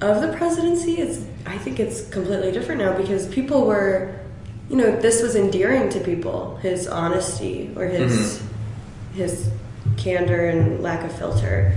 of 0.00 0.20
the 0.20 0.28
presidency 0.36 0.98
is 1.00 1.24
I 1.46 1.56
think 1.58 1.80
it's 1.80 2.08
completely 2.08 2.52
different 2.52 2.80
now 2.82 2.96
because 2.96 3.26
people 3.28 3.66
were 3.66 4.14
you 4.68 4.76
know 4.76 4.94
this 5.00 5.22
was 5.22 5.36
endearing 5.36 5.88
to 5.90 6.00
people 6.00 6.56
his 6.56 6.86
honesty 6.86 7.72
or 7.76 7.86
his 7.86 8.12
mm-hmm. 8.12 9.14
his 9.14 9.50
candor 9.96 10.46
and 10.46 10.82
lack 10.82 11.04
of 11.04 11.12
filter 11.16 11.74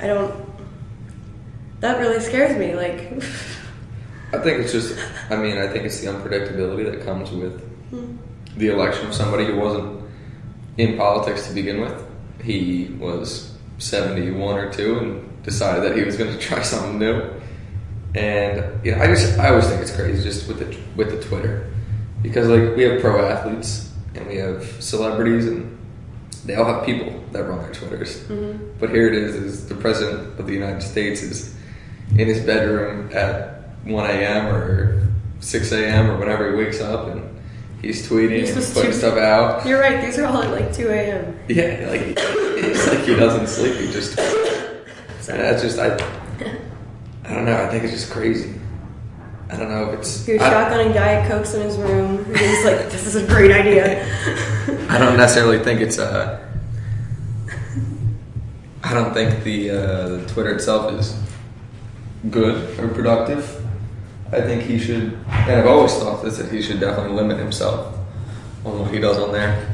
I 0.00 0.06
don't 0.06 0.34
that 1.80 1.98
really 1.98 2.20
scares 2.20 2.58
me 2.58 2.74
like 2.74 3.22
I 4.32 4.38
think 4.38 4.60
it's 4.60 4.72
just. 4.72 4.98
I 5.30 5.36
mean, 5.36 5.56
I 5.56 5.68
think 5.68 5.86
it's 5.86 6.00
the 6.00 6.08
unpredictability 6.08 6.90
that 6.90 7.04
comes 7.04 7.30
with 7.30 7.62
hmm. 7.88 8.16
the 8.58 8.68
election 8.68 9.06
of 9.06 9.14
somebody 9.14 9.46
who 9.46 9.56
wasn't 9.56 9.97
in 10.78 10.96
politics 10.96 11.46
to 11.48 11.54
begin 11.54 11.80
with. 11.80 12.06
He 12.42 12.96
was 12.98 13.52
seventy-one 13.78 14.56
or 14.56 14.72
two 14.72 14.98
and 14.98 15.42
decided 15.42 15.82
that 15.84 15.96
he 15.96 16.04
was 16.04 16.16
going 16.16 16.32
to 16.36 16.38
try 16.38 16.62
something 16.62 16.98
new. 16.98 17.30
And 18.14 18.84
you 18.84 18.92
know, 18.92 19.02
I 19.02 19.06
just 19.06 19.38
I 19.38 19.50
always 19.50 19.66
think 19.66 19.82
it's 19.82 19.94
crazy 19.94 20.22
just 20.22 20.48
with 20.48 20.60
the 20.60 20.78
with 20.96 21.10
the 21.10 21.28
Twitter 21.28 21.70
because 22.22 22.48
like 22.48 22.76
we 22.76 22.84
have 22.84 23.00
pro 23.00 23.28
athletes 23.28 23.92
and 24.14 24.26
we 24.26 24.36
have 24.36 24.64
celebrities 24.82 25.46
and 25.46 25.78
they 26.44 26.54
all 26.54 26.64
have 26.64 26.86
people 26.86 27.22
that 27.32 27.44
run 27.44 27.58
their 27.58 27.72
Twitters. 27.72 28.20
Mm-hmm. 28.24 28.78
But 28.80 28.90
here 28.90 29.08
it 29.08 29.14
is: 29.14 29.34
is 29.34 29.68
the 29.68 29.74
president 29.74 30.38
of 30.40 30.46
the 30.46 30.54
United 30.54 30.82
States 30.82 31.22
is 31.22 31.54
in 32.12 32.26
his 32.26 32.40
bedroom 32.40 33.10
at 33.12 33.68
1 33.84 34.10
a.m. 34.10 34.46
or 34.46 35.06
6 35.40 35.72
a.m. 35.72 36.10
or 36.10 36.18
whenever 36.18 36.50
he 36.50 36.56
wakes 36.56 36.80
up 36.80 37.08
and 37.08 37.27
he's 37.82 38.08
tweeting 38.08 38.40
He's 38.40 38.56
and 38.56 38.74
putting 38.74 38.92
stuff 38.92 39.16
out. 39.16 39.66
You're 39.66 39.80
right. 39.80 40.04
These 40.04 40.18
are 40.18 40.26
all 40.26 40.42
at 40.42 40.50
like 40.50 40.72
2 40.72 40.88
a.m. 40.88 41.38
Yeah, 41.48 41.88
like 41.90 42.14
it's 42.16 42.86
like 42.88 43.04
he 43.04 43.14
doesn't 43.14 43.46
sleep. 43.46 43.76
He 43.76 43.90
just 43.92 44.16
that's 45.36 45.62
just 45.62 45.78
I. 45.78 45.94
I 47.24 47.34
don't 47.34 47.44
know. 47.44 47.62
I 47.62 47.68
think 47.68 47.84
it's 47.84 47.92
just 47.92 48.10
crazy. 48.10 48.54
I 49.50 49.56
don't 49.56 49.68
know 49.68 49.90
if 49.90 49.98
it's. 49.98 50.26
he 50.26 50.34
was 50.34 50.42
shotgunning 50.42 50.94
Diet 50.94 51.30
Cokes 51.30 51.54
in 51.54 51.62
his 51.62 51.76
room. 51.76 52.24
He's 52.24 52.64
like, 52.64 52.90
"This 52.90 53.06
is 53.06 53.16
a 53.16 53.26
great 53.26 53.50
idea." 53.50 54.04
I 54.88 54.98
don't 54.98 55.16
necessarily 55.16 55.58
think 55.58 55.80
it's 55.80 55.98
a. 55.98 56.46
I 58.82 58.94
don't 58.94 59.12
think 59.12 59.42
the 59.44 59.70
uh, 59.70 60.08
the 60.08 60.26
Twitter 60.28 60.54
itself 60.54 60.92
is 60.98 61.18
good 62.30 62.78
or 62.78 62.88
productive. 62.88 63.62
I 64.30 64.40
think 64.42 64.62
he 64.62 64.78
should, 64.78 65.16
and 65.28 65.52
I've 65.60 65.66
always 65.66 65.94
thought 65.94 66.22
this 66.22 66.36
that 66.38 66.50
he 66.52 66.60
should 66.60 66.80
definitely 66.80 67.14
limit 67.16 67.38
himself 67.38 67.94
on 68.64 68.80
what 68.80 68.90
he 68.92 68.98
does 69.00 69.18
on 69.18 69.32
there. 69.32 69.70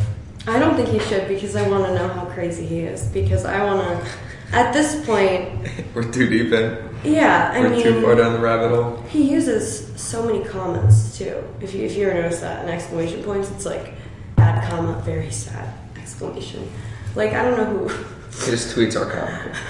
I 0.46 0.58
don't 0.58 0.76
think 0.76 0.88
he 0.90 0.98
should 1.00 1.26
because 1.26 1.56
I 1.56 1.68
want 1.68 1.86
to 1.86 1.94
know 1.94 2.06
how 2.08 2.26
crazy 2.26 2.64
he 2.66 2.80
is. 2.80 3.08
Because 3.08 3.44
I 3.44 3.64
want 3.64 3.80
to. 4.04 4.10
At 4.52 4.72
this 4.72 5.04
point, 5.04 5.68
We're 5.94 6.10
too 6.12 6.28
deep 6.28 6.52
in. 6.52 6.88
yeah. 7.02 7.50
I 7.52 7.60
We're 7.62 7.82
too 7.82 8.00
far 8.02 8.14
mean, 8.14 8.18
down 8.18 8.32
the 8.34 8.38
rabbit 8.38 8.68
hole. 8.68 9.02
he 9.08 9.28
uses 9.28 9.90
so 10.00 10.22
many 10.24 10.44
commas 10.44 11.16
too. 11.18 11.42
If 11.60 11.74
you 11.74 11.84
if 11.84 11.96
you 11.96 12.06
ever 12.08 12.20
notice 12.22 12.40
that 12.40 12.62
in 12.64 12.70
exclamation 12.70 13.24
points, 13.24 13.50
it's 13.50 13.64
like 13.66 13.94
bad 14.36 14.68
comma, 14.70 15.00
very 15.04 15.30
sad 15.32 15.74
exclamation. 15.96 16.70
Like 17.16 17.32
I 17.32 17.42
don't 17.42 17.56
know 17.56 17.88
who. 17.88 17.88
His 18.50 18.72
tweets 18.72 18.94
are 19.00 19.10
comical. 19.10 19.52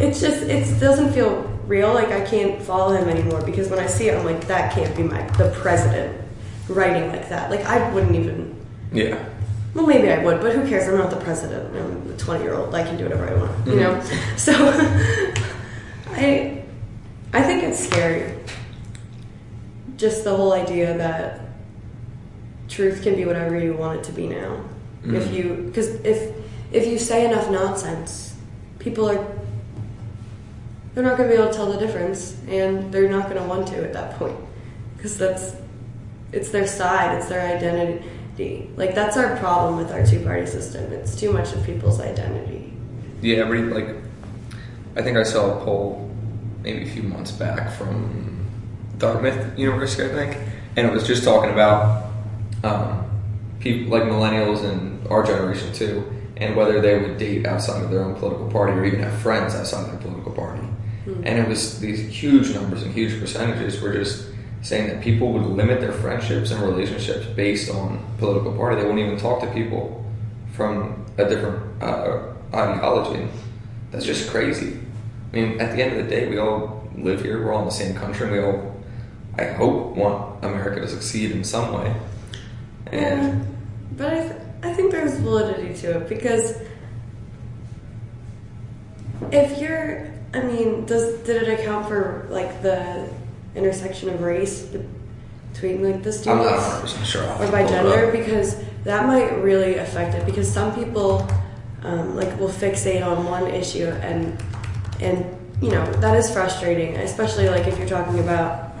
It's 0.00 0.20
just 0.20 0.42
it 0.42 0.80
doesn't 0.80 1.12
feel 1.12 1.48
real. 1.66 1.92
Like 1.92 2.08
I 2.08 2.24
can't 2.24 2.60
follow 2.62 2.94
him 2.94 3.08
anymore 3.08 3.42
because 3.42 3.68
when 3.68 3.78
I 3.78 3.86
see 3.86 4.08
it, 4.08 4.16
I'm 4.16 4.24
like, 4.24 4.46
that 4.46 4.72
can't 4.72 4.94
be 4.96 5.02
my 5.02 5.22
the 5.32 5.50
president 5.50 6.20
writing 6.68 7.08
like 7.08 7.28
that. 7.28 7.50
Like 7.50 7.64
I 7.64 7.90
wouldn't 7.92 8.14
even. 8.14 8.54
Yeah. 8.92 9.28
Well, 9.74 9.86
maybe 9.86 10.08
I 10.10 10.22
would, 10.22 10.40
but 10.40 10.54
who 10.54 10.68
cares? 10.68 10.86
I'm 10.88 10.96
not 10.96 11.10
the 11.10 11.16
president. 11.16 11.74
I'm 11.76 12.12
a 12.12 12.16
20 12.16 12.44
year 12.44 12.54
old. 12.54 12.74
I 12.74 12.84
can 12.84 12.96
do 12.96 13.04
whatever 13.04 13.28
I 13.28 13.34
want. 13.34 13.66
You 13.66 13.76
know. 13.76 13.94
Mm-hmm. 13.94 14.36
So 14.36 14.52
I 16.12 16.64
I 17.32 17.42
think 17.42 17.64
it's 17.64 17.84
scary. 17.84 18.38
Just 19.96 20.24
the 20.24 20.36
whole 20.36 20.52
idea 20.52 20.96
that 20.98 21.40
truth 22.68 23.02
can 23.02 23.16
be 23.16 23.24
whatever 23.24 23.58
you 23.58 23.74
want 23.74 24.00
it 24.00 24.04
to 24.04 24.12
be 24.12 24.26
now. 24.26 24.64
If 25.04 25.24
mm-hmm. 25.24 25.34
you 25.34 25.62
because 25.66 25.88
if 26.00 26.34
if 26.72 26.86
you 26.86 26.98
say 26.98 27.26
enough 27.26 27.50
nonsense, 27.50 28.36
people 28.78 29.08
are 29.08 29.24
they're 30.94 31.04
not 31.04 31.16
going 31.16 31.28
to 31.28 31.36
be 31.36 31.40
able 31.40 31.50
to 31.50 31.56
tell 31.56 31.70
the 31.70 31.78
difference, 31.78 32.36
and 32.48 32.92
they're 32.92 33.10
not 33.10 33.28
going 33.28 33.42
to 33.42 33.48
want 33.48 33.68
to 33.68 33.84
at 33.84 33.92
that 33.92 34.16
point 34.18 34.36
because 34.96 35.18
that's 35.18 35.56
it's 36.32 36.50
their 36.50 36.66
side, 36.66 37.16
it's 37.18 37.28
their 37.28 37.56
identity. 37.56 38.70
Like 38.76 38.94
that's 38.94 39.16
our 39.16 39.36
problem 39.36 39.76
with 39.76 39.92
our 39.92 40.04
two 40.04 40.20
party 40.20 40.46
system. 40.46 40.92
It's 40.92 41.14
too 41.14 41.32
much 41.32 41.52
of 41.52 41.64
people's 41.64 42.00
identity. 42.00 42.72
Yeah, 43.20 43.38
every 43.38 43.62
like, 43.62 43.94
I 44.96 45.02
think 45.02 45.16
I 45.16 45.22
saw 45.22 45.60
a 45.60 45.64
poll 45.64 46.10
maybe 46.62 46.82
a 46.82 46.90
few 46.90 47.02
months 47.02 47.30
back 47.30 47.70
from 47.72 48.46
Dartmouth 48.98 49.58
University, 49.58 50.04
I 50.04 50.08
think, 50.08 50.48
and 50.76 50.86
it 50.86 50.92
was 50.92 51.06
just 51.06 51.24
talking 51.24 51.50
about 51.50 52.06
um, 52.62 53.04
people 53.60 53.92
like 53.92 54.04
millennials 54.04 54.64
and 54.64 55.06
our 55.08 55.22
generation 55.22 55.72
too, 55.72 56.10
and 56.36 56.56
whether 56.56 56.80
they 56.80 56.98
would 56.98 57.18
date 57.18 57.46
outside 57.46 57.82
of 57.82 57.90
their 57.90 58.02
own 58.02 58.14
political 58.16 58.50
party 58.50 58.72
or 58.72 58.84
even 58.84 59.00
have 59.00 59.16
friends 59.20 59.54
outside 59.54 59.84
of 59.84 59.90
their 59.90 60.00
political. 60.00 60.23
And 61.24 61.38
it 61.38 61.48
was 61.48 61.80
these 61.80 62.00
huge 62.00 62.54
numbers 62.54 62.82
and 62.82 62.92
huge 62.92 63.18
percentages 63.18 63.80
were 63.80 63.92
just 63.92 64.28
saying 64.62 64.88
that 64.88 65.02
people 65.02 65.32
would 65.32 65.42
limit 65.42 65.80
their 65.80 65.92
friendships 65.92 66.50
and 66.50 66.62
relationships 66.62 67.26
based 67.26 67.70
on 67.70 68.04
political 68.18 68.52
party. 68.52 68.76
They 68.76 68.82
wouldn't 68.82 69.00
even 69.00 69.18
talk 69.18 69.40
to 69.40 69.46
people 69.48 70.04
from 70.52 71.04
a 71.18 71.28
different 71.28 71.82
uh, 71.82 72.32
ideology. 72.54 73.28
That's 73.90 74.04
just 74.04 74.30
crazy. 74.30 74.78
I 75.32 75.36
mean, 75.36 75.60
at 75.60 75.74
the 75.74 75.82
end 75.82 75.98
of 75.98 76.04
the 76.04 76.10
day, 76.10 76.28
we 76.28 76.38
all 76.38 76.88
live 76.96 77.22
here. 77.22 77.44
We're 77.44 77.52
all 77.52 77.60
in 77.60 77.66
the 77.66 77.72
same 77.72 77.94
country. 77.94 78.26
And 78.26 78.36
we 78.36 78.42
all, 78.42 78.84
I 79.38 79.44
hope, 79.52 79.96
want 79.96 80.44
America 80.44 80.80
to 80.80 80.88
succeed 80.88 81.32
in 81.32 81.42
some 81.42 81.74
way. 81.74 81.94
Yeah, 82.92 83.38
but 83.96 84.12
I, 84.12 84.20
th- 84.20 84.40
I 84.62 84.72
think 84.72 84.92
there's 84.92 85.18
validity 85.18 85.74
to 85.80 86.00
it 86.00 86.08
because 86.08 86.56
if 89.30 89.58
you're, 89.58 90.13
I 90.34 90.42
mean, 90.42 90.84
does 90.86 91.20
did 91.20 91.42
it 91.42 91.60
account 91.60 91.86
for 91.88 92.26
like 92.30 92.62
the 92.62 93.08
intersection 93.54 94.08
of 94.10 94.20
race 94.20 94.62
between 95.52 95.82
like 95.84 96.02
the 96.02 96.10
I'm 96.30 96.38
not 96.38 96.60
students 96.60 96.62
100 96.66 96.80
percent 96.80 97.06
sure. 97.06 97.22
Or 97.38 97.50
by 97.52 97.66
gender 97.66 98.10
because 98.10 98.56
that 98.82 99.06
might 99.06 99.30
really 99.42 99.76
affect 99.76 100.14
it 100.14 100.26
because 100.26 100.50
some 100.52 100.74
people 100.74 101.26
um, 101.82 102.16
like 102.16 102.36
will 102.38 102.48
fixate 102.48 103.04
on 103.06 103.24
one 103.26 103.46
issue 103.48 103.86
and 103.86 104.42
and 105.00 105.24
you 105.62 105.70
know 105.70 105.84
that 106.00 106.16
is 106.16 106.30
frustrating 106.32 106.96
especially 106.96 107.48
like 107.48 107.66
if 107.68 107.78
you're 107.78 107.88
talking 107.88 108.18
about 108.18 108.72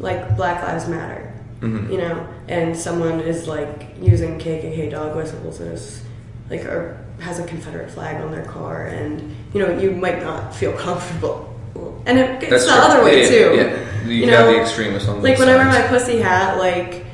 like 0.00 0.36
Black 0.36 0.62
Lives 0.62 0.88
Matter 0.88 1.28
Mhm. 1.60 1.92
you 1.92 1.98
know 1.98 2.26
and 2.48 2.76
someone 2.76 3.20
is 3.20 3.46
like 3.46 3.94
using 4.00 4.38
KKK 4.38 4.90
dog 4.90 5.14
whistles 5.14 5.60
and 5.60 5.72
is 5.72 6.02
like 6.50 6.64
or 6.64 6.98
has 7.22 7.38
a 7.38 7.46
Confederate 7.46 7.90
flag 7.90 8.20
on 8.20 8.30
their 8.32 8.44
car 8.44 8.86
and 8.86 9.34
you 9.54 9.60
know 9.62 9.78
you 9.78 9.92
might 9.92 10.20
not 10.22 10.54
feel 10.54 10.72
comfortable 10.72 11.48
and 12.06 12.18
it, 12.18 12.42
it's 12.42 12.64
the 12.66 12.70
true. 12.72 12.80
other 12.80 13.04
way 13.04 13.22
Yeah, 13.22 13.28
too 13.28 13.56
Yeah, 13.56 14.06
you, 14.06 14.12
You 14.14 14.26
know, 14.26 14.52
the 14.52 14.60
extremists 14.60 15.08
on 15.08 15.22
like 15.22 15.38
when 15.38 15.48
I 15.48 15.56
wear 15.56 15.66
my 15.66 15.82
pussy 15.88 16.18
hat, 16.18 16.58
like 16.58 17.04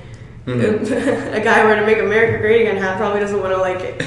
Mhm. 0.46 0.80
a 1.34 1.40
guy 1.40 1.62
wearing 1.64 1.82
a 1.82 1.86
make 1.86 1.98
America 1.98 2.38
great 2.38 2.62
again 2.62 2.78
hat 2.78 2.96
probably 2.96 3.20
doesn't 3.20 3.38
want 3.40 3.52
to 3.54 3.60
like 3.60 3.98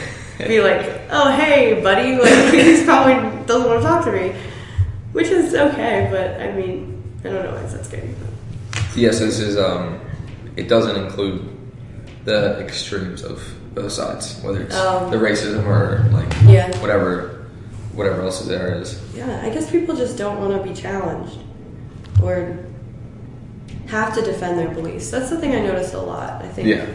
be 0.47 0.59
like, 0.69 1.01
oh 1.11 1.31
hey 1.31 1.79
buddy, 1.83 2.17
like 2.17 2.51
he's 2.53 2.83
probably 2.83 3.13
doesn't 3.45 3.67
want 3.69 3.79
to 3.81 3.87
talk 3.87 4.03
to 4.05 4.11
me. 4.11 4.33
which 5.13 5.27
is 5.27 5.53
okay. 5.53 6.07
But 6.11 6.41
I 6.41 6.51
mean, 6.53 7.03
I 7.23 7.29
don't 7.29 7.43
know 7.45 7.51
why 7.53 7.61
it's 7.61 7.73
that 7.73 7.85
scary. 7.85 8.09
Yes, 8.95 9.19
this 9.19 9.39
is. 9.39 9.55
Um, 9.57 9.99
it 10.57 10.67
doesn't 10.67 10.95
include 10.95 11.47
the 12.25 12.59
extremes 12.59 13.21
of 13.23 13.37
both 13.73 13.91
sides, 13.91 14.39
whether 14.43 14.61
it's 14.61 14.75
Um, 14.75 15.09
the 15.11 15.17
racism 15.17 15.65
or 15.65 16.05
like 16.11 16.33
Yeah. 16.45 16.75
whatever, 16.79 17.45
whatever 17.93 18.21
else 18.21 18.41
is 18.41 18.47
there 18.47 18.75
is. 18.81 18.99
Yeah, 19.15 19.41
I 19.43 19.49
guess 19.49 19.69
people 19.69 19.95
just 19.95 20.17
don't 20.17 20.39
want 20.39 20.55
to 20.61 20.67
be 20.67 20.73
challenged 20.75 21.37
or 22.21 22.57
have 23.87 24.13
to 24.15 24.21
defend 24.21 24.59
their 24.59 24.69
beliefs. 24.69 25.09
That's 25.09 25.29
the 25.29 25.37
thing 25.37 25.55
I 25.55 25.61
noticed 25.61 25.93
a 25.93 25.99
lot. 26.01 26.41
I 26.43 26.47
think. 26.47 26.67
Yeah. 26.67 26.85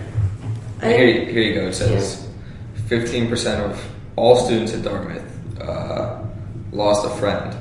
I 0.82 0.88
here, 0.92 1.06
you, 1.06 1.20
here 1.32 1.42
you 1.42 1.54
go. 1.54 1.66
It 1.68 1.74
says 1.74 2.26
fifteen 2.86 3.28
percent 3.28 3.62
of 3.64 3.82
all 4.16 4.36
students 4.36 4.72
at 4.74 4.82
Dartmouth 4.82 5.22
uh, 5.60 6.16
lost 6.72 7.06
a 7.06 7.10
friend 7.10 7.54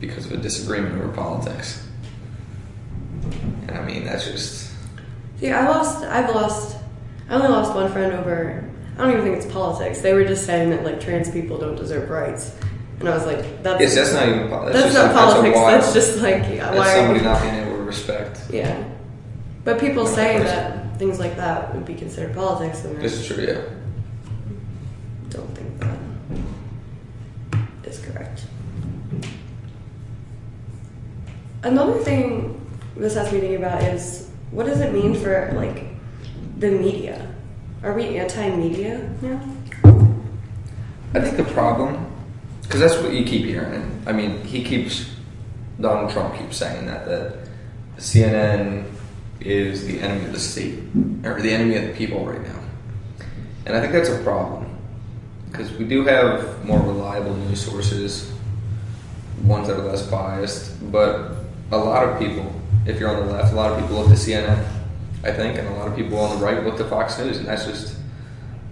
because 0.00 0.26
of 0.26 0.32
a 0.32 0.36
disagreement 0.36 1.00
over 1.00 1.08
politics. 1.12 1.82
And 3.68 3.78
I 3.78 3.84
mean, 3.84 4.04
that's 4.04 4.26
just 4.26 4.70
See, 5.40 5.50
I 5.52 5.68
lost. 5.68 6.02
I've 6.04 6.34
lost. 6.34 6.76
I 7.28 7.34
only 7.34 7.48
lost 7.48 7.74
one 7.74 7.90
friend 7.90 8.12
over. 8.12 8.70
I 8.96 9.02
don't 9.02 9.12
even 9.12 9.24
think 9.24 9.36
it's 9.36 9.52
politics. 9.52 10.00
They 10.00 10.14
were 10.14 10.24
just 10.24 10.46
saying 10.46 10.70
that 10.70 10.84
like 10.84 11.00
trans 11.00 11.30
people 11.30 11.58
don't 11.58 11.76
deserve 11.76 12.08
rights, 12.08 12.54
and 13.00 13.08
I 13.08 13.14
was 13.14 13.26
like, 13.26 13.62
that's 13.62 13.80
yes, 13.80 13.94
that's 13.94 14.12
not 14.12 14.28
even. 14.28 14.50
That's, 14.50 14.72
that's 14.72 14.94
not 14.94 15.14
politics. 15.14 15.58
That's 15.58 15.92
just 15.92 16.18
like 16.22 16.42
yeah, 16.44 16.74
why 16.74 16.92
are 16.92 16.96
somebody 16.96 17.24
not 17.24 17.42
being 17.42 17.54
able 17.54 17.76
to 17.76 17.82
respect. 17.82 18.40
Yeah, 18.50 18.84
but 19.64 19.80
people 19.80 20.06
say 20.06 20.38
that 20.38 20.98
things 20.98 21.18
like 21.18 21.36
that 21.36 21.74
would 21.74 21.84
be 21.84 21.94
considered 21.94 22.34
politics, 22.34 22.84
and 22.84 22.96
This 23.00 23.14
is 23.14 23.26
true. 23.26 23.44
Yeah. 23.44 23.62
don't 25.28 25.52
think 25.54 25.78
that 25.80 25.98
is 27.84 27.98
correct. 27.98 28.44
Another 31.62 31.98
thing 31.98 32.60
this 32.96 33.14
has 33.14 33.32
me 33.32 33.40
thinking 33.40 33.58
about 33.58 33.82
is 33.82 34.30
what 34.52 34.66
does 34.66 34.80
it 34.80 34.92
mean 34.92 35.14
for 35.14 35.52
like 35.54 35.85
the 36.56 36.70
media? 36.70 37.34
Are 37.82 37.92
we 37.92 38.18
anti-media 38.18 39.10
now? 39.22 39.40
I 41.14 41.20
think 41.20 41.36
the 41.36 41.44
problem, 41.52 42.04
because 42.62 42.80
that's 42.80 42.96
what 42.96 43.12
you 43.12 43.24
keep 43.24 43.44
hearing. 43.44 44.02
I 44.06 44.12
mean, 44.12 44.42
he 44.42 44.62
keeps 44.64 45.10
Donald 45.80 46.10
Trump 46.10 46.36
keeps 46.38 46.56
saying 46.56 46.86
that 46.86 47.06
that 47.06 47.48
CNN 47.98 48.90
is 49.40 49.86
the 49.86 50.00
enemy 50.00 50.26
of 50.26 50.32
the 50.32 50.40
state 50.40 50.78
or 51.24 51.40
the 51.40 51.50
enemy 51.50 51.76
of 51.76 51.86
the 51.86 51.92
people 51.92 52.26
right 52.26 52.42
now, 52.42 52.60
and 53.66 53.76
I 53.76 53.80
think 53.80 53.92
that's 53.92 54.08
a 54.08 54.22
problem 54.22 54.78
because 55.50 55.72
we 55.72 55.84
do 55.86 56.04
have 56.04 56.64
more 56.64 56.80
reliable 56.80 57.34
news 57.34 57.64
sources, 57.64 58.32
ones 59.44 59.68
that 59.68 59.78
are 59.78 59.84
less 59.84 60.06
biased, 60.06 60.90
but 60.90 61.36
a 61.70 61.78
lot 61.78 62.08
of 62.08 62.18
people, 62.18 62.52
if 62.84 62.98
you're 62.98 63.08
on 63.08 63.26
the 63.26 63.32
left, 63.32 63.52
a 63.52 63.56
lot 63.56 63.72
of 63.72 63.80
people 63.80 63.96
look 63.96 64.08
to 64.08 64.14
CNN. 64.14 64.75
I 65.26 65.32
think, 65.32 65.58
and 65.58 65.66
a 65.68 65.72
lot 65.72 65.88
of 65.88 65.96
people 65.96 66.18
on 66.18 66.38
the 66.38 66.44
right 66.44 66.62
look 66.64 66.76
to 66.78 66.84
Fox 66.84 67.18
News, 67.18 67.38
and 67.38 67.46
that's 67.46 67.64
just 67.64 67.96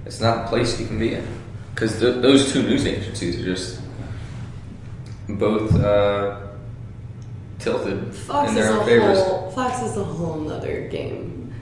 it's 0.07 0.21
not 0.21 0.45
a 0.45 0.49
place 0.49 0.79
you 0.81 0.87
can 0.87 0.99
be 0.99 1.15
in 1.15 1.27
because 1.75 1.99
th- 1.99 2.23
those 2.23 2.53
two 2.53 2.63
news 2.63 2.87
agencies 2.87 3.41
are 3.41 3.45
just 3.45 3.81
both 5.29 5.75
uh, 5.81 6.39
tilted 7.59 8.15
Fox 8.15 8.51
in 8.51 8.55
their 8.55 8.73
own 8.73 8.85
favors. 8.87 9.19
whole 9.19 9.51
Fox 9.51 9.83
is 9.83 9.97
a 9.97 10.05
whole 10.05 10.37
nother 10.41 10.89
game. 10.89 11.53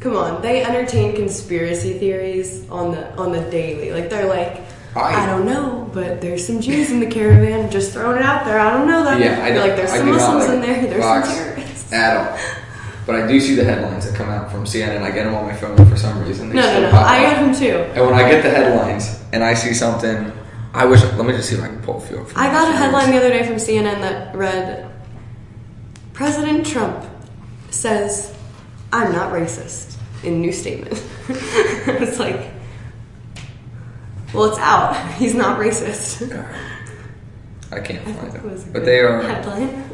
Come 0.00 0.16
on, 0.16 0.42
they 0.42 0.62
entertain 0.64 1.14
conspiracy 1.14 1.98
theories 1.98 2.68
on 2.70 2.90
the 2.92 3.14
on 3.16 3.32
the 3.32 3.40
daily. 3.50 3.92
Like 3.92 4.10
they're 4.10 4.28
like, 4.28 4.60
I- 4.96 5.22
I, 5.24 5.26
don't 5.26 5.46
know, 5.46 5.88
but 5.94 6.20
there's 6.20 6.46
some 6.46 6.60
Jews 6.60 6.90
in 6.90 7.00
the 7.00 7.06
caravan. 7.06 7.70
Just 7.70 7.92
throwing 7.92 8.16
it 8.18 8.22
out 8.22 8.44
there. 8.44 8.58
I 8.58 8.70
don't 8.70 8.86
know 8.88 9.04
that. 9.04 9.20
Yeah, 9.20 9.42
I 9.44 9.50
don't, 9.50 9.60
like 9.66 9.76
there's 9.76 9.90
some 9.92 10.10
Muslims 10.10 10.46
like 10.48 10.54
in 10.56 10.60
there. 10.60 10.86
There's 10.88 11.02
Fox 11.04 11.28
some 11.28 11.36
terrorists. 11.44 11.92
at 11.92 12.16
all. 12.16 12.38
But 13.06 13.16
I 13.16 13.26
do 13.26 13.38
see 13.38 13.54
the 13.54 13.64
headlines 13.64 14.06
that 14.08 14.16
come 14.16 14.30
out 14.30 14.50
from 14.50 14.64
CNN. 14.64 15.02
I 15.02 15.10
get 15.10 15.24
them 15.24 15.34
on 15.34 15.44
my 15.44 15.54
phone 15.54 15.76
for 15.88 15.96
some 15.96 16.22
reason. 16.24 16.48
They 16.48 16.54
No, 16.56 16.80
no, 16.80 16.90
no. 16.90 16.98
I 16.98 17.20
get 17.20 17.34
them 17.40 17.54
too. 17.54 17.76
And 17.94 18.06
when 18.06 18.14
I 18.14 18.30
get 18.30 18.42
the 18.42 18.50
headlines 18.50 19.22
and 19.32 19.44
I 19.44 19.52
see 19.54 19.74
something, 19.74 20.32
I 20.72 20.86
wish. 20.86 21.02
Let 21.02 21.26
me 21.26 21.32
just 21.32 21.48
see 21.50 21.56
if 21.56 21.62
I 21.62 21.66
can 21.68 21.82
pull 21.82 21.98
a 21.98 22.00
few 22.00 22.20
up. 22.20 22.28
I 22.36 22.46
got 22.50 22.68
a 22.72 22.76
headline 22.76 23.10
the 23.10 23.18
other 23.18 23.28
day 23.28 23.46
from 23.46 23.56
CNN 23.56 24.00
that 24.00 24.34
read 24.34 24.90
President 26.14 26.64
Trump 26.66 27.04
says, 27.70 28.34
I'm 28.92 29.12
not 29.12 29.32
racist 29.32 29.96
in 30.22 30.40
new 30.40 30.52
statement. 30.52 31.02
it's 31.28 32.18
like, 32.18 32.50
well, 34.32 34.44
it's 34.44 34.58
out. 34.58 34.96
He's 35.18 35.34
not 35.34 35.58
racist. 35.58 36.22
I 37.70 37.80
can't 37.80 38.06
I 38.06 38.12
find 38.12 38.32
thought 38.32 38.36
it 38.36 38.44
was 38.44 38.62
a 38.62 38.64
them, 38.64 38.72
but 38.72 38.84
they 38.84 39.00
are. 39.00 39.20
headline. 39.22 39.84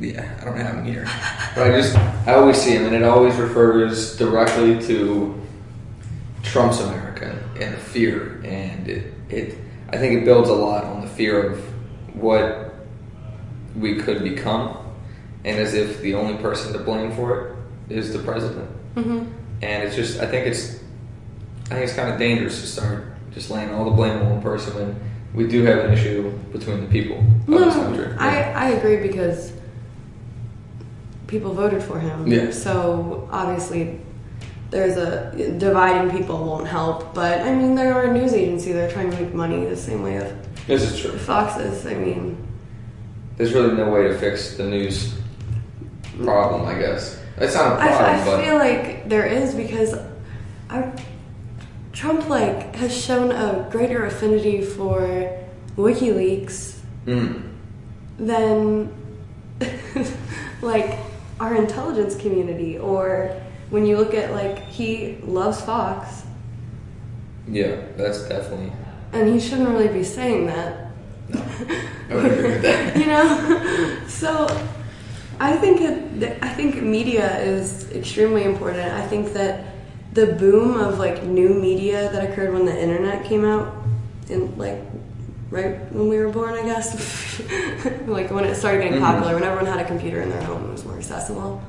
Yeah, 0.00 0.38
I 0.40 0.44
don't 0.44 0.56
have 0.56 0.76
them 0.76 0.84
here. 0.84 1.06
But 1.54 1.70
I 1.72 1.76
just, 1.80 1.96
I 2.26 2.34
always 2.34 2.56
see 2.56 2.76
them, 2.76 2.86
and 2.86 2.94
it 2.94 3.02
always 3.02 3.34
refers 3.36 4.16
directly 4.16 4.80
to 4.86 5.34
Trump's 6.44 6.80
America 6.80 7.36
and 7.60 7.74
the 7.74 7.78
fear, 7.78 8.40
and 8.44 8.88
it, 8.88 9.12
it, 9.28 9.58
I 9.90 9.96
think 9.98 10.22
it 10.22 10.24
builds 10.24 10.48
a 10.48 10.54
lot 10.54 10.84
on 10.84 11.00
the 11.00 11.08
fear 11.08 11.42
of 11.50 11.58
what 12.14 12.74
we 13.76 13.96
could 13.96 14.22
become, 14.22 14.76
and 15.44 15.58
as 15.58 15.74
if 15.74 16.00
the 16.02 16.14
only 16.14 16.40
person 16.40 16.72
to 16.72 16.78
blame 16.78 17.12
for 17.12 17.48
it 17.88 17.92
is 17.92 18.12
the 18.12 18.20
president. 18.20 18.70
hmm 18.94 19.24
And 19.60 19.82
it's 19.82 19.96
just, 19.96 20.20
I 20.20 20.26
think 20.26 20.46
it's, 20.46 20.76
I 21.66 21.74
think 21.74 21.84
it's 21.84 21.94
kind 21.94 22.10
of 22.12 22.18
dangerous 22.18 22.60
to 22.60 22.66
start 22.66 23.04
just 23.32 23.50
laying 23.50 23.70
all 23.74 23.84
the 23.84 23.90
blame 23.90 24.18
on 24.18 24.30
one 24.30 24.42
person 24.42 24.74
when 24.74 25.00
we 25.34 25.46
do 25.48 25.62
have 25.64 25.84
an 25.84 25.92
issue 25.92 26.30
between 26.52 26.80
the 26.80 26.86
people 26.88 27.18
of 27.18 27.48
No, 27.48 27.58
this 27.64 27.74
country. 27.74 28.12
I, 28.18 28.52
I 28.52 28.68
agree 28.70 28.96
because 29.06 29.52
people 31.30 31.54
voted 31.54 31.82
for 31.82 31.98
him. 31.98 32.26
Yeah. 32.26 32.50
So 32.50 33.28
obviously, 33.30 34.00
there's 34.70 34.96
a 34.96 35.56
dividing 35.58 36.16
people 36.16 36.44
won't 36.44 36.66
help. 36.66 37.14
But 37.14 37.40
I 37.40 37.54
mean, 37.54 37.74
there 37.74 37.94
are 37.94 38.10
a 38.10 38.12
news 38.12 38.34
agency. 38.34 38.72
They're 38.72 38.90
trying 38.90 39.10
to 39.10 39.20
make 39.20 39.32
money 39.32 39.64
the 39.64 39.76
same 39.76 40.02
way 40.02 40.16
of 40.16 40.66
this 40.66 40.82
is 40.82 41.00
true. 41.00 41.16
Fox 41.18 41.56
is. 41.58 41.86
I 41.86 41.94
mean, 41.94 42.36
There's 43.36 43.52
really 43.52 43.74
no 43.74 43.90
way 43.90 44.08
to 44.08 44.18
fix 44.18 44.56
the 44.56 44.64
news 44.64 45.14
problem, 46.22 46.66
I 46.66 46.78
guess. 46.78 47.18
It's 47.38 47.54
not 47.54 47.78
a 47.78 47.82
I, 47.82 47.88
problem, 47.88 48.20
I 48.20 48.24
but 48.24 48.44
feel 48.44 48.56
like 48.56 49.08
there 49.08 49.24
is 49.24 49.54
because 49.54 49.94
I, 50.68 50.92
Trump 51.92 52.28
like 52.28 52.76
has 52.76 52.94
shown 52.94 53.30
a 53.30 53.66
greater 53.70 54.04
affinity 54.04 54.62
for 54.62 55.00
WikiLeaks 55.76 56.78
mm, 57.06 57.42
than 58.18 58.92
like 60.62 60.98
our 61.40 61.56
intelligence 61.56 62.14
community 62.14 62.78
or 62.78 63.34
when 63.70 63.84
you 63.84 63.96
look 63.96 64.14
at 64.14 64.30
like 64.32 64.58
he 64.66 65.16
loves 65.24 65.60
Fox 65.60 66.24
yeah, 67.48 67.82
that's 67.96 68.22
definitely. 68.28 68.72
and 69.12 69.28
he 69.28 69.40
shouldn't 69.40 69.68
really 69.70 69.88
be 69.88 70.04
saying 70.04 70.46
that. 70.46 70.86
I 71.34 72.14
would 72.14 72.24
agree 72.26 72.42
with 72.50 72.62
that. 72.62 72.96
you 73.00 73.06
know 73.06 74.06
so 74.08 74.46
i 75.40 75.56
think 75.56 75.80
it, 75.80 76.42
i 76.42 76.48
think 76.48 76.82
media 76.82 77.38
is 77.40 77.90
extremely 77.92 78.44
important 78.44 78.92
i 78.92 79.06
think 79.06 79.32
that 79.32 79.64
the 80.12 80.26
boom 80.26 80.78
of 80.78 80.98
like 80.98 81.22
new 81.22 81.54
media 81.54 82.10
that 82.12 82.28
occurred 82.28 82.52
when 82.52 82.66
the 82.66 82.76
internet 82.76 83.24
came 83.24 83.44
out 83.44 83.72
in 84.28 84.56
like 84.58 84.82
right 85.50 85.90
when 85.92 86.08
we 86.08 86.16
were 86.18 86.30
born 86.30 86.54
i 86.54 86.62
guess 86.62 87.40
like 88.06 88.30
when 88.30 88.44
it 88.44 88.54
started 88.54 88.82
getting 88.82 88.98
Mhm. 89.00 89.04
popular 89.10 89.34
when 89.34 89.42
everyone 89.42 89.66
had 89.66 89.80
a 89.84 89.88
computer 89.88 90.20
in 90.22 90.30
their 90.30 90.42
home 90.42 90.64
it 90.68 90.72
was 90.72 90.84
more 90.84 90.96
accessible 90.96 91.60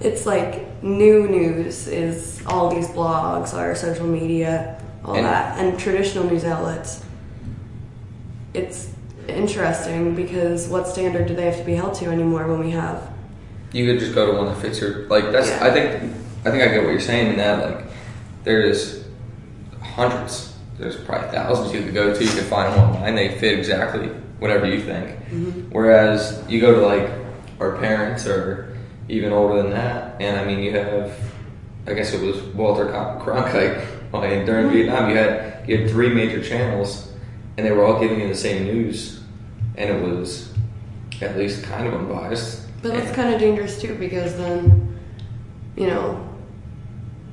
it's 0.00 0.24
like 0.26 0.82
new 0.82 1.28
news 1.28 1.86
is 1.88 2.42
all 2.46 2.74
these 2.74 2.88
blogs 2.88 3.52
our 3.54 3.74
social 3.74 4.06
media 4.06 4.80
all 5.04 5.14
And- 5.16 5.26
that 5.26 5.58
and 5.58 5.78
traditional 5.78 6.24
news 6.24 6.44
outlets 6.44 7.02
it's 8.54 8.88
interesting 9.28 10.14
because 10.14 10.68
what 10.68 10.86
standard 10.88 11.26
do 11.26 11.34
they 11.34 11.44
have 11.46 11.56
to 11.58 11.64
be 11.64 11.74
held 11.74 11.94
to 11.94 12.06
anymore 12.06 12.46
when 12.46 12.60
we 12.60 12.70
have 12.70 13.02
You 13.72 13.84
could 13.86 14.00
just 14.00 14.14
go 14.14 14.26
to 14.30 14.38
one 14.38 14.46
that 14.46 14.56
fits 14.56 14.80
your 14.80 15.06
like. 15.08 15.32
That's. 15.32 15.48
Yeah. 15.48 15.64
I 15.66 15.70
think. 15.70 16.12
I 16.46 16.50
think 16.50 16.62
I 16.62 16.68
get 16.68 16.84
what 16.84 16.90
you're 16.92 17.00
saying 17.00 17.32
in 17.32 17.36
that. 17.38 17.58
Like, 17.60 17.84
there's 18.44 19.04
hundreds. 19.82 20.55
There's 20.78 20.96
probably 20.96 21.30
thousands 21.30 21.72
you 21.72 21.82
could 21.82 21.94
go 21.94 22.14
to. 22.14 22.24
You 22.24 22.30
could 22.30 22.44
find 22.44 22.72
them 22.72 22.80
online. 22.80 23.14
They 23.14 23.38
fit 23.38 23.58
exactly 23.58 24.08
whatever 24.38 24.66
you 24.66 24.80
think. 24.82 25.10
Mm-hmm. 25.30 25.70
Whereas 25.70 26.44
you 26.48 26.60
go 26.60 26.74
to 26.74 26.86
like 26.86 27.10
our 27.60 27.78
parents 27.78 28.26
or 28.26 28.76
even 29.08 29.32
older 29.32 29.62
than 29.62 29.70
that, 29.70 30.20
and 30.20 30.38
I 30.38 30.44
mean 30.44 30.60
you 30.60 30.72
have. 30.72 31.18
I 31.88 31.94
guess 31.94 32.12
it 32.12 32.20
was 32.20 32.42
Walter 32.54 32.86
Cron- 32.86 33.20
Cronkite. 33.20 33.92
Like, 34.12 34.46
during 34.46 34.66
mm-hmm. 34.66 34.76
Vietnam, 34.76 35.10
you 35.10 35.16
had 35.16 35.68
you 35.68 35.78
had 35.78 35.90
three 35.90 36.08
major 36.08 36.42
channels, 36.42 37.12
and 37.58 37.66
they 37.66 37.72
were 37.72 37.84
all 37.84 38.00
giving 38.00 38.20
you 38.20 38.28
the 38.28 38.34
same 38.34 38.64
news, 38.64 39.20
and 39.76 39.90
it 39.90 40.00
was 40.00 40.54
at 41.20 41.36
least 41.36 41.64
kind 41.64 41.86
of 41.86 41.92
unbiased. 41.92 42.66
but 42.82 42.92
that's 42.92 43.14
kind 43.14 43.34
of 43.34 43.40
dangerous 43.40 43.80
too 43.80 43.94
because 43.96 44.36
then 44.36 44.98
you 45.76 45.86
know 45.86 46.25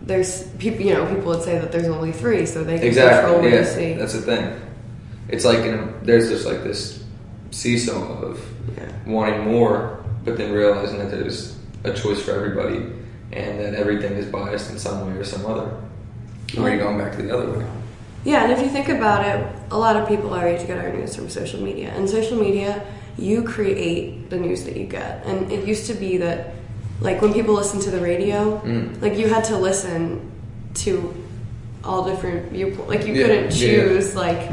there's 0.03 0.43
people 0.59 0.81
you 0.85 0.93
know 0.93 1.05
people 1.07 1.25
would 1.31 1.41
say 1.43 1.57
that 1.59 1.71
there's 1.71 1.87
only 1.87 2.11
three 2.11 2.45
so 2.45 2.63
they 2.63 2.77
can 2.79 2.93
control 2.93 3.07
Exactly. 3.07 3.35
what 3.35 3.51
Yeah, 3.51 3.59
you 3.59 3.65
see 3.65 3.93
that's 3.93 4.13
the 4.13 4.21
thing. 4.21 4.61
it's 5.29 5.45
like 5.45 5.59
you 5.65 5.71
know, 5.71 5.93
there's 6.03 6.29
just 6.29 6.45
like 6.45 6.63
this 6.63 7.03
seesaw 7.51 8.21
of 8.21 8.39
Yeah. 8.77 8.83
wanting 9.05 9.45
more, 9.51 10.03
but 10.25 10.37
then 10.37 10.51
realizing 10.51 10.97
that 10.99 11.11
there's 11.11 11.55
a 11.83 11.93
choice 11.93 12.21
for 12.21 12.31
everybody, 12.31 12.77
and 13.31 13.59
that 13.59 13.73
everything 13.75 14.13
is 14.13 14.25
biased 14.25 14.71
in 14.71 14.77
some 14.79 15.05
way 15.07 15.17
or 15.19 15.23
some 15.23 15.45
other. 15.45 15.69
Or 16.57 16.63
are 16.63 16.69
you 16.73 16.79
going 16.79 16.97
back 16.97 17.15
to 17.17 17.21
the 17.21 17.35
other 17.35 17.49
way? 17.59 17.65
Yeah, 18.25 18.43
and 18.43 18.51
if 18.53 18.61
you 18.61 18.69
think 18.69 18.87
about 18.89 19.25
it, 19.25 19.45
a 19.71 19.77
lot 19.77 19.95
of 19.97 20.07
people 20.07 20.33
our 20.33 20.47
age 20.47 20.65
get 20.65 20.77
our 20.77 20.91
news 20.93 21.15
from 21.15 21.29
social 21.29 21.61
media. 21.61 21.89
And 21.95 22.09
social 22.09 22.37
media, 22.39 22.85
you 23.17 23.43
create 23.43 24.29
the 24.29 24.37
news 24.37 24.63
that 24.63 24.77
you 24.77 24.85
get. 24.85 25.25
And 25.25 25.51
it 25.51 25.67
used 25.67 25.87
to 25.87 25.93
be 25.93 26.17
that, 26.17 26.53
like, 27.03 27.21
when 27.21 27.33
people 27.33 27.53
listen 27.53 27.79
to 27.81 27.91
the 27.91 27.99
radio, 27.99 28.59
Mm. 28.65 29.01
like, 29.01 29.17
you 29.17 29.27
had 29.27 29.43
to 29.45 29.57
listen 29.57 30.31
to 30.75 31.13
all 31.83 32.03
different 32.05 32.51
viewpoints. 32.51 32.89
Like, 32.89 33.05
you 33.05 33.13
Yeah, 33.13 33.27
couldn't 33.27 33.43
yeah. 33.59 33.67
choose, 33.67 34.15
like, 34.15 34.49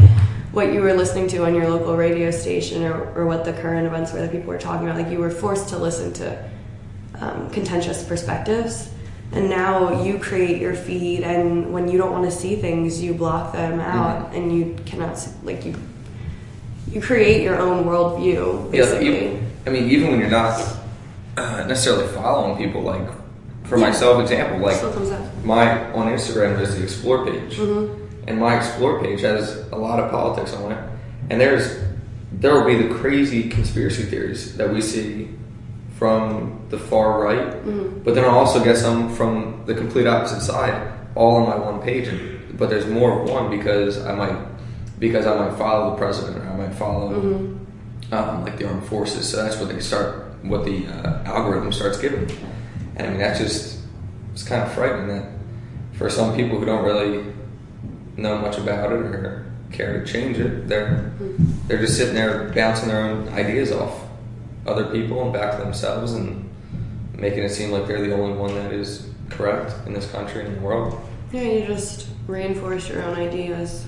what 0.53 0.73
you 0.75 0.81
were 0.81 0.93
listening 0.95 1.29
to 1.29 1.45
on 1.47 1.55
your 1.55 1.69
local 1.71 1.97
radio 1.97 2.31
station 2.33 2.83
or, 2.85 2.97
or 3.15 3.25
what 3.25 3.45
the 3.45 3.53
current 3.53 3.87
events 3.87 4.13
were 4.13 4.21
that 4.21 4.33
people 4.33 4.49
were 4.49 4.59
talking 4.59 4.87
about. 4.89 4.99
Like, 5.01 5.11
you 5.13 5.21
were 5.21 5.31
forced 5.31 5.69
to 5.71 5.79
listen 5.79 6.13
to 6.15 6.37
um, 7.21 7.49
contentious 7.51 8.03
perspectives. 8.03 8.89
And 9.33 9.49
now 9.49 10.03
you 10.03 10.19
create 10.19 10.61
your 10.61 10.75
feed, 10.75 11.23
and 11.23 11.73
when 11.73 11.87
you 11.89 11.97
don't 11.99 12.11
want 12.11 12.25
to 12.25 12.33
see 12.37 12.57
things, 12.57 13.01
you 13.01 13.15
block 13.15 13.53
them 13.53 13.79
out, 13.79 14.35
and 14.35 14.53
you 14.57 14.75
cannot 14.87 15.17
see, 15.21 15.31
like 15.45 15.65
you. 15.65 15.75
You 16.91 17.01
create 17.01 17.41
your 17.43 17.57
own 17.61 17.85
worldview, 17.85 18.75
Yeah, 18.75 19.01
even, 19.01 19.47
I 19.67 19.71
mean, 19.71 19.89
even 19.89 20.11
when 20.11 20.19
you're 20.19 20.31
not 20.31 20.59
uh, 21.41 21.65
necessarily 21.67 22.07
following 22.09 22.57
people, 22.63 22.83
like 22.83 23.07
for 23.65 23.77
Yeah. 23.79 23.87
myself, 23.89 24.21
example, 24.21 24.59
like 24.67 24.77
Still 24.77 24.93
comes 24.93 25.11
up. 25.11 25.21
my 25.45 25.65
on 25.93 26.07
Instagram 26.17 26.57
there's 26.57 26.75
the 26.77 26.83
explore 26.83 27.25
page, 27.25 27.57
Mm-hmm. 27.59 28.29
and 28.29 28.39
my 28.39 28.57
explore 28.57 29.01
page 29.03 29.21
has 29.23 29.43
a 29.73 29.77
lot 29.77 29.99
of 30.01 30.11
politics 30.11 30.53
on 30.55 30.73
it, 30.73 30.79
and 31.31 31.41
there's 31.41 31.67
there 32.33 32.55
will 32.55 32.65
be 32.67 32.77
the 32.85 32.95
crazy 32.95 33.49
conspiracy 33.49 34.05
theories 34.05 34.57
that 34.57 34.69
we 34.73 34.81
see 34.81 35.29
from 35.99 36.59
the 36.71 36.79
far 36.79 37.21
right, 37.23 37.49
Mm-hmm. 37.65 38.01
but 38.05 38.15
then 38.15 38.25
I'll 38.25 38.39
also 38.39 38.63
get 38.63 38.77
some 38.77 39.13
from 39.15 39.63
the 39.67 39.75
complete 39.75 40.07
opposite 40.07 40.41
side, 40.41 40.75
all 41.15 41.37
on 41.37 41.49
my 41.49 41.57
one 41.57 41.81
page. 41.83 42.09
And, 42.09 42.57
but 42.59 42.71
there's 42.71 42.87
more 42.87 43.23
of 43.23 43.29
one 43.31 43.51
because 43.51 43.99
I 44.07 44.15
might 44.15 44.37
because 44.99 45.27
I 45.27 45.35
might 45.37 45.57
follow 45.59 45.91
the 45.91 45.97
president 45.97 46.37
or 46.39 46.47
I 46.49 46.57
might 46.57 46.75
follow 46.75 47.11
Mm-hmm. 47.11 48.15
um, 48.15 48.45
like 48.45 48.57
the 48.59 48.67
armed 48.69 48.85
forces. 48.87 49.29
So 49.29 49.37
that's 49.43 49.57
where 49.59 49.67
they 49.67 49.81
start, 49.81 50.30
what 50.43 50.65
the 50.65 50.87
uh, 50.87 51.23
algorithm 51.25 51.73
starts 51.73 51.99
giving. 51.99 52.29
And 52.97 53.07
I 53.07 53.11
mean, 53.11 53.19
that's 53.19 53.39
just 53.39 53.79
it's 54.33 54.43
kind 54.43 54.63
of 54.63 54.73
frightening 54.73 55.09
that 55.09 55.27
for 55.93 56.09
some 56.11 56.35
people 56.35 56.59
who 56.59 56.65
don't 56.65 56.85
really 56.85 57.33
know 58.17 58.39
much 58.39 58.59
about 58.59 58.93
it 58.93 58.99
or 58.99 59.47
care 59.73 60.05
to 60.05 60.11
change 60.13 60.39
it, 60.39 60.69
they're 60.69 61.13
they're 61.67 61.79
just 61.79 61.97
sitting 61.97 62.15
there 62.15 62.49
bouncing 62.55 62.89
their 62.89 63.03
own 63.03 63.29
ideas 63.29 63.73
off 63.73 64.01
other 64.67 64.85
people 64.91 65.23
and 65.23 65.33
back 65.33 65.57
to 65.57 65.63
themselves 65.63 66.13
and 66.13 66.49
making 67.15 67.43
it 67.43 67.51
seem 67.51 67.71
like 67.71 67.87
they're 67.87 68.01
the 68.01 68.15
only 68.15 68.37
one 68.37 68.55
that 68.55 68.73
is 68.73 69.09
correct 69.29 69.73
in 69.87 69.93
this 69.93 70.11
country 70.11 70.45
and 70.45 70.57
the 70.57 70.61
world. 70.61 70.99
Yeah, 71.33 71.43
you 71.43 71.67
just 71.67 72.09
reinforce 72.27 72.89
your 72.89 73.03
own 73.03 73.17
ideas, 73.17 73.87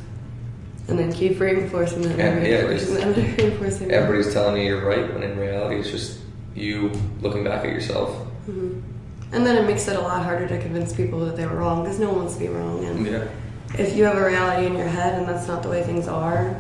and 0.88 0.99
then 0.99 1.12
keep 1.12 1.41
reinforcing 1.41 2.03
them, 2.03 2.12
and 2.21 2.47
Yeah, 2.47 2.49
yeah, 2.49 2.61
reinforcing 2.62 2.95
just- 2.95 3.01
them, 3.01 3.25
and 3.25 3.38
reinforcing 3.38 3.88
them. 3.88 4.03
Everybody's 4.03 4.33
telling 4.33 4.62
you 4.62 4.69
you're 4.69 4.87
right 4.87 5.12
when 5.12 5.23
in 5.25 5.37
reality 5.38 5.81
it's 5.81 5.91
just 5.91 6.19
you 6.55 6.91
looking 7.21 7.45
back 7.45 7.65
at 7.65 7.71
yourself. 7.71 8.27
And 8.47 9.47
then 9.47 9.57
it 9.57 9.67
makes 9.67 9.88
it 9.88 9.97
a 9.97 10.01
lot 10.01 10.23
harder 10.23 10.47
to 10.49 10.59
convince 10.59 10.93
people 10.93 11.21
that 11.27 11.37
they 11.37 11.47
were 11.47 11.57
wrong 11.57 11.83
because 11.83 11.99
no 11.99 12.09
one 12.09 12.19
wants 12.19 12.35
to 12.35 12.41
be 12.41 12.49
wrong. 12.49 12.85
And 12.85 13.07
Yeah. 13.07 13.25
if 13.79 13.97
you 13.97 14.05
have 14.05 14.17
a 14.19 14.25
reality 14.25 14.67
in 14.67 14.77
your 14.77 14.87
head 14.88 15.19
and 15.19 15.27
that's 15.29 15.49
not 15.49 15.62
the 15.62 15.69
way 15.71 15.83
things 15.83 16.07
are, 16.09 16.57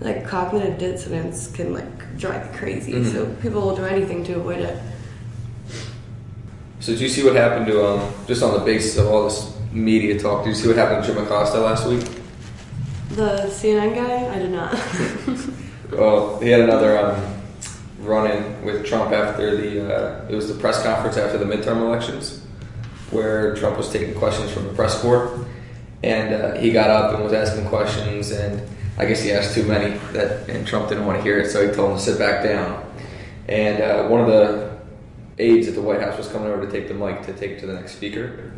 like 0.00 0.26
cognitive 0.26 0.78
dissonance 0.78 1.48
can 1.52 1.72
like 1.72 2.18
drive 2.18 2.46
you 2.46 2.58
crazy. 2.58 2.92
Mhm. 2.94 3.12
So 3.12 3.26
people 3.42 3.60
will 3.62 3.76
do 3.76 3.84
anything 3.84 4.24
to 4.24 4.34
avoid 4.34 4.58
it. 4.58 4.76
So 6.80 6.92
did 6.92 7.00
you 7.00 7.08
see 7.08 7.24
what 7.24 7.34
happened 7.36 7.66
to 7.66 7.84
um 7.86 8.00
just 8.26 8.42
on 8.42 8.52
the 8.52 8.60
basis 8.60 8.96
of 8.98 9.06
all 9.08 9.24
this 9.24 9.52
media 9.72 10.18
talk? 10.18 10.44
Did 10.44 10.50
you 10.50 10.54
see 10.56 10.68
what 10.68 10.76
happened 10.76 11.04
to 11.04 11.12
Jim 11.12 11.22
Acosta 11.22 11.60
last 11.60 11.86
week? 11.86 12.04
The 13.14 13.48
CNN 13.50 13.94
guy, 13.94 14.34
I 14.34 14.38
did 14.38 14.50
not. 14.52 14.74
Well, 15.90 16.38
he 16.40 16.50
had 16.50 16.60
another 16.60 16.98
um, 16.98 17.16
run-in 17.98 18.64
with 18.64 18.86
Trump 18.86 19.12
after 19.12 19.56
the 19.56 19.94
uh, 19.94 20.26
it 20.28 20.34
was 20.34 20.48
the 20.48 20.58
press 20.60 20.82
conference 20.82 21.16
after 21.16 21.38
the 21.38 21.44
midterm 21.44 21.80
elections, 21.80 22.40
where 23.10 23.54
Trump 23.56 23.76
was 23.76 23.90
taking 23.90 24.14
questions 24.14 24.50
from 24.50 24.66
the 24.66 24.72
press 24.72 25.00
corps, 25.00 25.44
and 26.02 26.34
uh, 26.34 26.54
he 26.58 26.70
got 26.70 26.90
up 26.90 27.14
and 27.14 27.24
was 27.24 27.32
asking 27.32 27.66
questions, 27.68 28.30
and 28.30 28.62
I 28.96 29.06
guess 29.06 29.22
he 29.22 29.32
asked 29.32 29.54
too 29.54 29.64
many 29.64 29.96
that, 30.12 30.48
and 30.48 30.66
Trump 30.66 30.88
didn't 30.88 31.06
want 31.06 31.18
to 31.18 31.22
hear 31.22 31.38
it, 31.38 31.50
so 31.50 31.66
he 31.66 31.74
told 31.74 31.92
him 31.92 31.96
to 31.96 32.02
sit 32.02 32.18
back 32.18 32.44
down. 32.44 32.84
And 33.48 33.82
uh, 33.82 34.08
one 34.08 34.20
of 34.20 34.26
the 34.26 34.78
aides 35.38 35.68
at 35.68 35.74
the 35.74 35.82
White 35.82 36.00
House 36.00 36.18
was 36.18 36.28
coming 36.28 36.48
over 36.48 36.66
to 36.66 36.70
take 36.70 36.88
the 36.88 36.94
mic 36.94 37.22
to 37.26 37.32
take 37.32 37.52
it 37.52 37.60
to 37.60 37.66
the 37.66 37.74
next 37.74 37.92
speaker, 37.96 38.52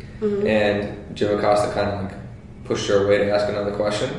and 0.47 1.15
Jim 1.15 1.37
Acosta 1.37 1.73
kind 1.73 1.89
of 1.89 2.03
like 2.03 2.13
pushed 2.65 2.87
her 2.89 3.05
away 3.05 3.17
to 3.17 3.31
ask 3.31 3.49
another 3.49 3.75
question 3.75 4.09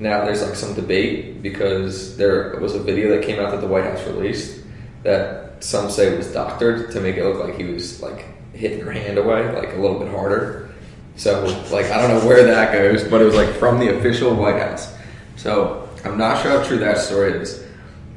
now 0.00 0.24
there's 0.24 0.42
like 0.42 0.56
some 0.56 0.74
debate 0.74 1.42
because 1.42 2.16
there 2.16 2.58
was 2.58 2.74
a 2.74 2.82
video 2.82 3.14
that 3.14 3.24
came 3.24 3.38
out 3.38 3.50
that 3.50 3.60
the 3.60 3.66
White 3.66 3.84
House 3.84 4.02
released 4.06 4.64
that 5.02 5.62
some 5.62 5.90
say 5.90 6.16
was 6.16 6.32
doctored 6.32 6.90
to 6.92 7.00
make 7.00 7.18
it 7.18 7.24
look 7.24 7.46
like 7.46 7.56
he 7.58 7.64
was 7.64 8.02
like 8.02 8.26
hitting 8.54 8.80
her 8.80 8.90
hand 8.90 9.18
away 9.18 9.54
like 9.54 9.74
a 9.74 9.76
little 9.76 9.98
bit 9.98 10.08
harder. 10.08 10.70
So 11.16 11.44
like 11.70 11.86
I 11.90 12.00
don't 12.00 12.18
know 12.18 12.26
where 12.26 12.44
that 12.44 12.72
goes, 12.72 13.04
but 13.04 13.20
it 13.20 13.26
was 13.26 13.34
like 13.34 13.54
from 13.56 13.78
the 13.78 13.98
official 13.98 14.34
White 14.34 14.58
House. 14.58 14.90
So 15.36 15.86
I'm 16.02 16.16
not 16.16 16.42
sure 16.42 16.58
how 16.58 16.66
true 16.66 16.78
that 16.78 16.96
story 16.96 17.32
is. 17.32 17.62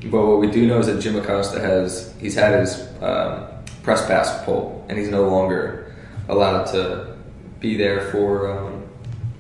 But 0.06 0.26
what 0.26 0.40
we 0.40 0.50
do 0.50 0.66
know 0.68 0.80
is 0.80 0.88
that 0.88 1.02
Jim 1.02 1.18
Acosta 1.18 1.60
has 1.60 2.14
he's 2.18 2.36
had 2.36 2.62
his 2.62 2.80
um, 3.02 3.46
press 3.84 4.06
pass 4.06 4.44
pulled, 4.46 4.86
and 4.88 4.98
he's 4.98 5.10
no 5.10 5.28
longer 5.28 5.94
allowed 6.30 6.64
to 6.72 7.18
be 7.60 7.76
there 7.76 8.10
for 8.12 8.52
um, 8.52 8.84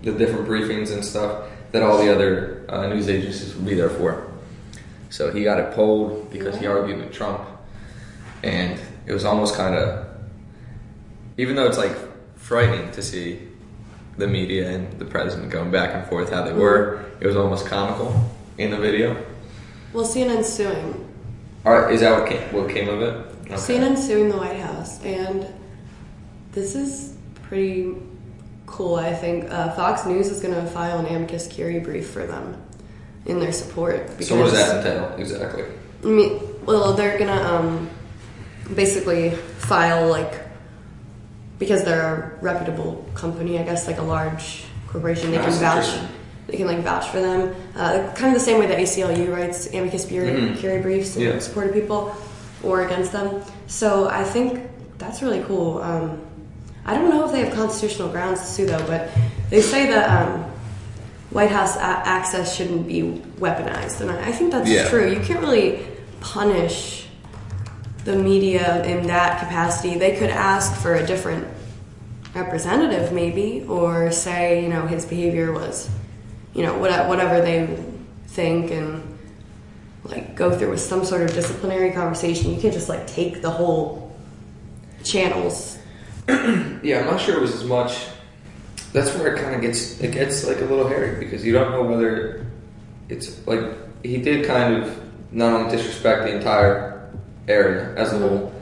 the 0.01 0.12
different 0.12 0.45
briefings 0.45 0.91
and 0.91 1.03
stuff 1.03 1.45
that 1.74 1.82
all 1.82 1.98
the 1.98 2.14
other 2.14 2.64
uh, 2.70 2.88
news 2.88 3.10
agencies 3.10 3.54
would 3.56 3.66
be 3.66 3.74
there 3.74 3.90
for. 3.90 4.32
So 5.10 5.32
he 5.34 5.44
got 5.44 5.60
it 5.60 5.74
pulled 5.74 6.32
because 6.32 6.58
he 6.58 6.66
argued 6.66 7.00
with 7.00 7.12
Trump, 7.12 7.42
and 8.44 8.80
it 9.06 9.12
was 9.12 9.26
almost 9.26 9.56
kind 9.56 9.76
of, 9.76 10.08
even 11.38 11.56
though 11.56 11.68
it's 11.68 11.78
like 11.78 11.96
frightening 12.36 12.92
to 12.92 13.02
see 13.02 13.40
the 14.18 14.28
media 14.28 14.70
and 14.70 15.00
the 15.00 15.06
president 15.06 15.52
going 15.52 15.72
back 15.72 15.94
and 15.94 16.06
forth 16.08 16.32
how 16.32 16.44
they 16.44 16.54
were, 16.54 17.04
it 17.20 17.28
was 17.28 17.36
almost 17.36 17.66
comical 17.66 18.32
in 18.58 18.70
the 18.70 18.78
video. 18.78 19.24
well, 19.94 20.06
CNN's 20.06 20.48
suing. 20.48 21.10
All 21.66 21.74
right, 21.74 21.94
is 21.94 22.02
that 22.02 22.20
what 22.20 22.30
came, 22.30 22.54
what 22.54 22.70
came 22.70 22.90
of 22.90 23.02
it? 23.02 23.14
Okay. 23.46 23.56
CNN's 23.56 24.06
suing 24.06 24.30
the 24.30 24.38
White 24.38 24.60
House, 24.60 25.02
and 25.04 25.48
this 26.52 26.76
is 26.76 27.16
pretty 27.44 27.96
cool. 28.65 28.95
I 28.95 29.13
think 29.13 29.49
uh, 29.52 29.71
Fox 29.71 30.06
News 30.06 30.30
is 30.30 30.41
going 30.41 30.54
to 30.54 30.65
file 30.71 30.99
an 30.99 31.06
amicus 31.06 31.47
curiae 31.47 31.80
brief 31.80 32.10
for 32.10 32.26
them 32.26 32.62
in 33.26 33.39
their 33.39 33.52
support. 33.52 34.21
So 34.23 34.38
what 34.38 34.52
does 34.52 34.54
that 34.54 34.78
entail 34.86 35.15
exactly? 35.17 35.63
I 36.04 36.08
mean, 36.08 36.41
well, 36.65 36.93
they're 36.93 37.17
gonna 37.17 37.41
um, 37.41 37.89
basically 38.76 39.32
file 39.32 40.10
like 40.10 40.41
because 41.60 41.84
they're 41.86 42.36
a 42.39 42.43
reputable 42.43 43.06
company, 43.13 43.58
I 43.60 43.63
guess, 43.63 43.88
like 43.88 43.97
a 43.99 44.02
large 44.04 44.65
corporation. 44.88 45.32
They 45.32 45.38
can 45.38 45.52
vouch. 45.54 45.88
They 46.47 46.58
can 46.58 46.67
like 46.67 46.80
vouch 46.80 47.08
for 47.08 47.21
them, 47.21 47.56
uh, 47.76 48.12
kind 48.15 48.28
of 48.28 48.34
the 48.34 48.39
same 48.45 48.60
way 48.60 48.67
that 48.67 48.78
ACLU 48.78 49.32
writes 49.34 49.67
amicus 49.73 50.06
curiae, 50.06 50.36
Mhm. 50.58 50.82
briefs 50.84 51.15
in 51.15 51.21
Yeah. 51.21 51.39
support 51.39 51.67
of 51.67 51.73
people 51.73 52.13
or 52.63 52.82
against 52.86 53.13
them. 53.13 53.41
So 53.67 54.10
I 54.10 54.26
think 54.26 54.60
that's 54.97 55.21
really 55.21 55.41
cool. 55.47 55.82
Um, 55.82 56.19
I 56.86 56.96
don't 56.96 57.10
know 57.10 57.26
if 57.26 57.32
they 57.32 57.46
have 57.46 57.54
constitutional 57.54 58.10
grounds 58.10 58.39
to 58.41 58.46
sue 58.46 58.65
though, 58.65 58.86
but 58.88 59.10
they 59.50 59.62
say 59.62 59.88
that 59.88 60.10
um, 60.28 60.43
White 61.30 61.50
House 61.52 61.76
a- 61.78 61.80
access 61.82 62.56
shouldn't 62.56 62.88
be 62.88 63.02
weaponized, 63.39 64.02
and 64.02 64.12
I, 64.12 64.32
think 64.32 64.52
that's 64.52 64.69
true. 64.89 65.12
You 65.12 65.19
can't 65.22 65.39
really 65.39 65.86
punish 66.19 67.08
the 68.06 68.15
media 68.15 68.84
in 68.86 69.08
that 69.08 69.39
capacity. 69.39 69.98
They 69.98 70.17
could 70.17 70.30
ask 70.30 70.76
for 70.82 70.96
a 70.96 71.06
different 71.06 71.48
representative, 72.36 73.13
maybe, 73.13 73.65
or 73.67 74.12
say, 74.12 74.62
you 74.63 74.69
know, 74.69 74.86
his 74.86 75.06
behavior 75.06 75.52
was, 75.54 75.89
you 76.54 76.63
know, 76.63 76.78
what- 76.78 77.08
whatever 77.08 77.39
they 77.41 77.67
think, 78.28 78.72
and 78.72 79.02
like 80.04 80.36
go 80.36 80.52
through 80.58 80.69
with 80.72 80.82
some 80.82 81.06
sort 81.06 81.22
of 81.22 81.34
disciplinary 81.34 81.91
conversation. 81.91 82.54
You 82.54 82.60
can't 82.60 82.74
just 82.74 82.89
like 82.89 83.08
take 83.08 83.41
the 83.41 83.50
whole 83.50 84.12
channels. 85.04 85.78
Yeah, 86.84 87.00
I'm 87.00 87.06
not 87.06 87.22
sure 87.22 87.36
it 87.38 87.42
was 87.42 87.54
as 87.54 87.64
much. 87.64 88.08
That's 88.92 89.14
where 89.16 89.34
it 89.36 89.42
kind 89.42 89.56
of 89.56 89.62
gets 89.62 90.00
it 90.02 90.12
gets 90.12 90.46
like 90.46 90.58
a 90.60 90.66
little 90.66 90.88
hairy 90.88 91.18
because 91.24 91.46
you 91.46 91.54
don't 91.54 91.72
know 91.72 91.84
whether 91.84 92.46
it's 93.10 93.46
like 93.48 93.62
he 94.04 94.18
did 94.18 94.46
kind 94.46 94.76
of 94.84 95.00
not 95.32 95.54
only 95.54 95.72
disrespect 95.76 96.24
the 96.24 96.36
entire 96.36 97.10
area 97.48 97.94
as 97.96 98.12
a 98.14 98.18
whole, 98.20 98.54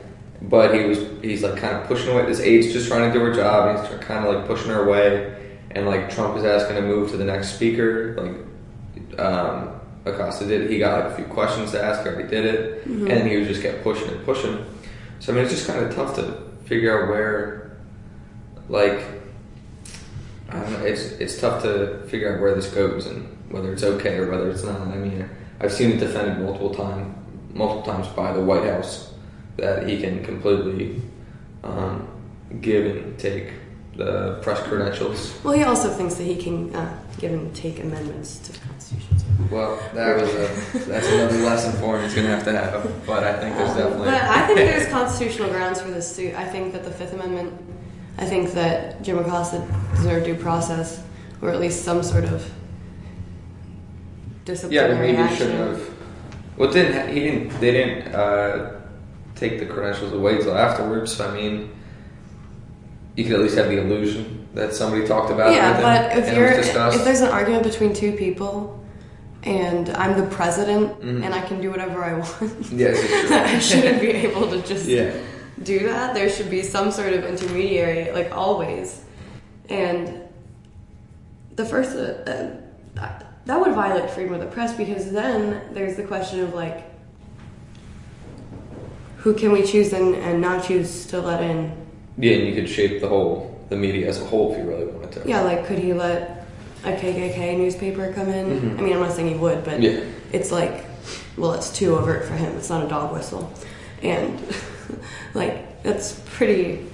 but 0.42 0.72
he 0.74 0.84
was 0.84 0.98
he's 1.20 1.42
like 1.42 1.56
kind 1.56 1.76
of 1.76 1.86
pushing 1.86 2.10
away. 2.12 2.24
This 2.26 2.40
aide's 2.40 2.72
just 2.72 2.88
trying 2.88 3.12
to 3.12 3.18
do 3.18 3.24
her 3.24 3.34
job. 3.34 3.76
And 3.76 3.86
he's 3.86 4.04
kind 4.04 4.24
of 4.24 4.34
like 4.34 4.46
pushing 4.46 4.70
her 4.70 4.86
away, 4.86 5.34
and 5.72 5.86
like 5.86 6.08
Trump 6.14 6.36
is 6.38 6.44
asking 6.44 6.76
to 6.76 6.82
move 6.82 7.10
to 7.10 7.16
the 7.16 7.24
next 7.24 7.54
speaker. 7.54 8.14
Like 8.14 9.18
um, 9.20 9.80
Acosta 10.04 10.46
did. 10.46 10.70
He 10.70 10.78
got 10.78 11.04
like 11.04 11.12
a 11.12 11.16
few 11.16 11.24
questions 11.26 11.72
to 11.72 11.82
ask. 11.82 12.06
Already 12.06 12.28
did 12.28 12.46
it, 12.46 12.88
Mm-hmm. 12.88 13.08
and 13.10 13.28
he 13.28 13.36
was 13.36 13.48
just 13.48 13.62
kept 13.62 13.82
pushing 13.82 14.08
and 14.08 14.24
pushing. 14.24 14.64
So 15.20 15.32
I 15.32 15.36
mean, 15.36 15.44
it's 15.44 15.52
just 15.54 15.66
kind 15.66 15.84
of 15.84 15.94
tough 15.94 16.14
to 16.16 16.42
figure 16.72 17.02
out 17.02 17.08
where, 17.10 17.76
like, 18.70 19.04
know. 20.48 20.84
It's 20.84 21.02
it's 21.22 21.38
tough 21.38 21.62
to 21.64 22.02
figure 22.08 22.34
out 22.34 22.40
where 22.40 22.54
this 22.54 22.72
goes 22.72 23.04
and 23.04 23.28
whether 23.50 23.70
it's 23.74 23.82
okay 23.82 24.16
or 24.16 24.30
whether 24.30 24.48
it's 24.50 24.64
not. 24.64 24.80
I 24.80 24.96
mean, 24.96 25.28
I've 25.60 25.72
seen 25.72 25.90
it 25.90 25.98
defended 25.98 26.38
multiple 26.38 26.74
time, 26.74 27.14
multiple 27.52 27.92
times 27.92 28.08
by 28.08 28.32
the 28.32 28.40
White 28.40 28.64
House 28.64 29.12
that 29.58 29.86
he 29.86 30.00
can 30.00 30.24
completely 30.24 31.02
um, 31.62 32.08
give 32.62 32.86
and 32.86 33.18
take 33.18 33.52
the 33.96 34.38
press 34.40 34.60
credentials. 34.66 35.38
Well, 35.44 35.52
he 35.52 35.64
also 35.64 35.90
thinks 35.90 36.14
that 36.14 36.24
he 36.24 36.36
can 36.36 36.74
uh, 36.74 36.98
give 37.18 37.32
and 37.32 37.54
take 37.54 37.80
amendments 37.80 38.38
to 38.38 38.58
Constitution. 38.58 38.71
Well, 39.50 39.78
that 39.94 40.16
was 40.16 40.28
a 40.30 40.78
that's 40.86 41.08
another 41.08 41.38
lesson 41.38 41.72
for 41.80 41.98
him. 41.98 42.04
He's 42.04 42.14
gonna 42.14 42.28
have 42.28 42.44
to 42.44 42.52
have, 42.52 43.06
but 43.06 43.24
I 43.24 43.38
think 43.38 43.56
there's 43.56 43.74
definitely. 43.74 44.06
But 44.06 44.22
I 44.22 44.46
think 44.46 44.58
there's 44.58 44.88
constitutional 44.88 45.50
grounds 45.50 45.80
for 45.80 45.90
this 45.90 46.14
suit. 46.14 46.34
I 46.34 46.44
think 46.44 46.72
that 46.72 46.84
the 46.84 46.90
Fifth 46.90 47.12
Amendment, 47.12 47.52
I 48.18 48.26
think 48.26 48.52
that 48.52 49.02
Jim 49.02 49.18
Acosta 49.18 49.66
deserved 49.96 50.26
due 50.26 50.34
process, 50.34 51.02
or 51.40 51.50
at 51.50 51.60
least 51.60 51.84
some 51.84 52.02
sort 52.02 52.24
of 52.24 52.42
Yeah, 52.42 52.48
disciplinary 54.44 54.88
but 54.88 55.00
maybe 55.00 55.28
he 55.28 55.36
shouldn't 55.36 55.58
have. 55.58 55.90
Well, 56.56 56.70
didn't 56.70 57.14
he 57.14 57.20
didn't? 57.20 57.60
They 57.60 57.70
didn't 57.72 58.14
uh, 58.14 58.80
take 59.34 59.58
the 59.58 59.66
credentials 59.66 60.12
away 60.12 60.38
till 60.38 60.56
afterwards. 60.56 61.14
So 61.14 61.28
I 61.28 61.34
mean, 61.34 61.70
you 63.16 63.24
could 63.24 63.34
at 63.34 63.40
least 63.40 63.56
have 63.56 63.68
the 63.68 63.80
illusion 63.80 64.48
that 64.54 64.74
somebody 64.74 65.06
talked 65.06 65.30
about 65.30 65.52
it. 65.52 65.56
Yeah, 65.56 65.70
with 65.70 65.76
him 65.78 65.82
but 65.82 66.18
if 66.18 66.36
you're 66.36 66.92
if 66.92 67.04
there's 67.04 67.20
an 67.20 67.30
argument 67.30 67.64
between 67.64 67.94
two 67.94 68.12
people, 68.12 68.81
and 69.44 69.88
I'm 69.90 70.20
the 70.20 70.26
president, 70.28 71.00
Mhm. 71.00 71.24
and 71.24 71.34
I 71.34 71.40
can 71.40 71.60
do 71.60 71.70
whatever 71.70 72.04
I 72.04 72.14
want, 72.18 72.72
yes. 72.72 72.98
I 73.30 73.58
shouldn't 73.58 74.00
be 74.00 74.08
able 74.10 74.48
to 74.50 74.62
just 74.62 74.86
yeah, 74.86 75.10
do 75.62 75.80
that. 75.88 76.14
There 76.14 76.28
should 76.28 76.50
be 76.50 76.62
some 76.62 76.90
sort 76.90 77.12
of 77.12 77.24
intermediary, 77.24 78.12
like 78.12 78.30
always. 78.36 79.00
And 79.68 80.20
the 81.56 81.64
first, 81.64 81.96
uh, 81.96 82.00
uh, 82.30 82.46
that- 82.94 83.26
that 83.46 83.60
would 83.60 83.72
violate 83.74 84.08
freedom 84.10 84.34
of 84.34 84.40
the 84.40 84.46
press 84.46 84.72
because 84.72 85.10
then 85.10 85.60
there's 85.72 85.96
the 85.96 86.04
question 86.04 86.40
of 86.40 86.54
like, 86.54 86.84
who 89.16 89.34
can 89.34 89.50
we 89.52 89.62
choose 89.64 89.92
and, 89.92 90.14
and 90.14 90.40
not 90.40 90.64
choose 90.64 91.06
to 91.06 91.20
let 91.20 91.42
in? 91.42 91.72
yeah, 92.18 92.34
and 92.36 92.46
you 92.46 92.54
could 92.54 92.68
shape 92.68 93.00
the 93.00 93.08
whole 93.08 93.48
the 93.70 93.76
media 93.76 94.06
as 94.06 94.20
a 94.20 94.24
whole 94.26 94.52
if 94.52 94.58
you 94.58 94.64
really 94.64 94.84
wanted 94.84 95.10
to. 95.12 95.22
Yeah, 95.28 95.40
like 95.40 95.64
could 95.66 95.78
he 95.78 95.92
let 95.94 96.41
a 96.84 96.92
KKK 96.92 97.56
newspaper 97.58 98.12
come 98.12 98.28
in? 98.28 98.46
Mhm. 98.60 98.78
I 98.78 98.82
mean, 98.82 98.92
I'm 98.94 99.00
not 99.00 99.12
saying 99.12 99.28
he 99.28 99.34
would, 99.34 99.64
but 99.64 99.80
Yeah. 99.80 100.00
it's 100.32 100.50
like, 100.50 100.84
well, 101.36 101.52
it's 101.52 101.70
too 101.70 101.96
overt 101.96 102.24
for 102.24 102.34
him. 102.34 102.54
It's 102.56 102.68
not 102.70 102.84
a 102.84 102.88
dog 102.88 103.12
whistle, 103.12 103.52
and 104.02 104.38
like 105.34 105.82
that's 105.82 106.20
pretty. 106.34 106.86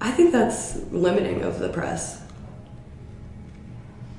I 0.00 0.10
think 0.10 0.32
that's 0.32 0.76
limiting 0.90 1.42
of 1.42 1.58
the 1.58 1.68
press 1.68 2.22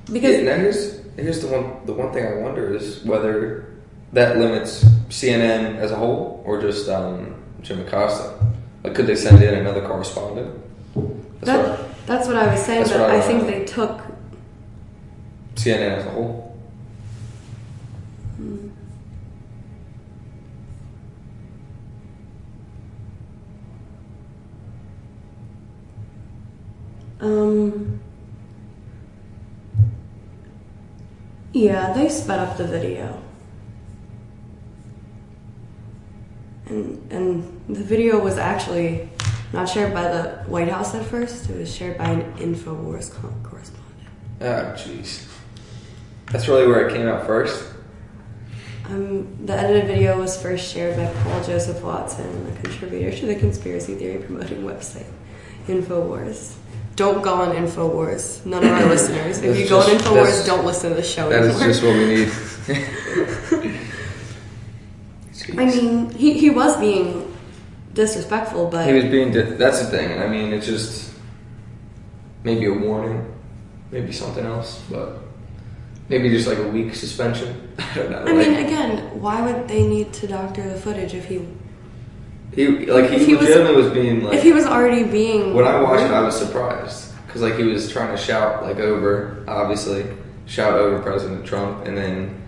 Yeah, 0.06 0.12
because 0.14 0.42
now 0.42 0.54
here's 0.56 1.00
here's 1.16 1.40
the 1.40 1.48
one 1.48 1.84
the 1.86 1.92
one 1.92 2.12
thing 2.12 2.24
I 2.26 2.34
wonder 2.40 2.72
is 2.74 3.02
whether 3.04 3.66
that 4.12 4.38
limits 4.38 4.84
CNN 5.08 5.76
as 5.78 5.90
a 5.90 5.96
whole 5.96 6.42
or 6.46 6.60
just 6.60 6.88
um, 6.88 7.34
Jim 7.62 7.80
Acosta. 7.80 8.34
Like, 8.84 8.94
could 8.94 9.06
they 9.06 9.16
send 9.16 9.42
in 9.42 9.54
another 9.54 9.80
correspondent? 9.86 10.54
That's 11.40 11.46
that, 11.80 11.91
that's 12.06 12.26
what 12.26 12.36
I 12.36 12.50
was 12.52 12.60
saying. 12.62 12.84
That's 12.84 12.92
But 12.92 13.10
I 13.10 13.18
I 13.18 13.20
think 13.20 13.46
they 13.46 13.64
took. 13.64 14.00
CNN 15.54 15.98
as 15.98 16.06
a 16.06 16.10
whole. 16.10 16.42
Um, 27.20 28.00
yeah, 31.52 31.92
they 31.92 32.08
sped 32.08 32.40
up 32.40 32.56
the 32.56 32.66
video. 32.66 33.22
And, 36.66 37.12
and 37.12 37.62
the 37.68 37.84
video 37.84 38.18
was 38.18 38.38
actually 38.38 39.08
not 39.52 39.68
shared 39.68 39.92
by 39.92 40.02
the 40.02 40.44
White 40.46 40.68
House 40.68 40.94
at 40.94 41.04
first, 41.04 41.50
it 41.50 41.58
was 41.58 41.74
shared 41.74 41.98
by 41.98 42.08
an 42.08 42.32
InfoWars 42.36 43.12
correspondent. 43.12 44.08
Oh, 44.40 44.74
jeez. 44.76 45.28
That's 46.30 46.48
really 46.48 46.66
where 46.66 46.88
it 46.88 46.94
came 46.94 47.08
out 47.08 47.26
first. 47.26 47.68
Um, 48.86 49.46
the 49.46 49.54
edited 49.54 49.86
video 49.86 50.18
was 50.18 50.40
first 50.40 50.72
shared 50.72 50.96
by 50.96 51.06
Paul 51.22 51.44
Joseph 51.44 51.82
Watson, 51.82 52.52
a 52.56 52.60
contributor 52.62 53.16
to 53.18 53.26
the 53.26 53.36
conspiracy 53.36 53.94
theory 53.94 54.22
promoting 54.22 54.62
website 54.62 55.06
InfoWars. 55.66 56.56
Don't 56.96 57.22
go 57.22 57.34
on 57.34 57.54
InfoWars. 57.54 58.44
None 58.44 58.64
of 58.64 58.70
our 58.70 58.86
listeners. 58.88 59.38
If 59.38 59.44
That's 59.44 59.58
you 59.60 59.68
go 59.68 59.80
on 59.80 59.88
InfoWars, 59.88 60.46
don't 60.46 60.64
listen 60.64 60.90
to 60.90 60.96
the 60.96 61.02
show 61.02 61.28
That 61.28 61.42
is 61.42 61.60
anymore. 61.60 61.68
just 61.68 61.82
what 61.82 61.94
we 61.96 62.06
need. 62.06 63.78
I 65.58 65.64
mean, 65.66 66.10
he, 66.10 66.38
he 66.38 66.50
was 66.50 66.76
being 66.78 67.21
disrespectful, 67.94 68.68
but 68.68 68.86
he 68.86 68.92
was 68.92 69.04
being. 69.04 69.32
Di- 69.32 69.42
that's 69.56 69.80
the 69.80 69.86
thing. 69.86 70.20
I 70.20 70.26
mean, 70.26 70.52
it's 70.52 70.66
just 70.66 71.12
maybe 72.44 72.66
a 72.66 72.72
warning, 72.72 73.32
maybe 73.90 74.12
something 74.12 74.44
else, 74.44 74.82
but 74.90 75.18
maybe 76.08 76.28
just 76.28 76.48
like 76.48 76.58
a 76.58 76.68
week 76.68 76.94
suspension. 76.94 77.72
I 77.78 77.94
don't 77.94 78.10
know. 78.10 78.18
I 78.18 78.32
like, 78.32 78.48
mean, 78.48 78.64
again, 78.66 79.20
why 79.20 79.40
would 79.42 79.68
they 79.68 79.86
need 79.86 80.12
to 80.14 80.26
doctor 80.26 80.62
the 80.68 80.78
footage 80.78 81.14
if 81.14 81.26
he 81.26 81.46
he 82.54 82.86
like 82.86 83.10
he, 83.10 83.24
he 83.24 83.34
was- 83.34 83.48
legitimately 83.48 83.82
was, 83.82 83.92
being 83.92 84.24
like. 84.24 84.34
if 84.34 84.42
he 84.42 84.52
was 84.52 84.66
already 84.66 85.04
being 85.04 85.54
When 85.54 85.66
I 85.66 85.80
watched 85.80 86.04
it, 86.04 86.10
I 86.10 86.20
was 86.20 86.36
surprised 86.36 87.14
because 87.26 87.42
like 87.42 87.56
he 87.56 87.64
was 87.64 87.90
trying 87.90 88.14
to 88.14 88.22
shout 88.22 88.62
like 88.62 88.76
over, 88.78 89.44
obviously 89.48 90.04
shout 90.46 90.74
over 90.74 91.00
President 91.00 91.46
Trump, 91.46 91.86
and 91.86 91.96
then 91.96 92.42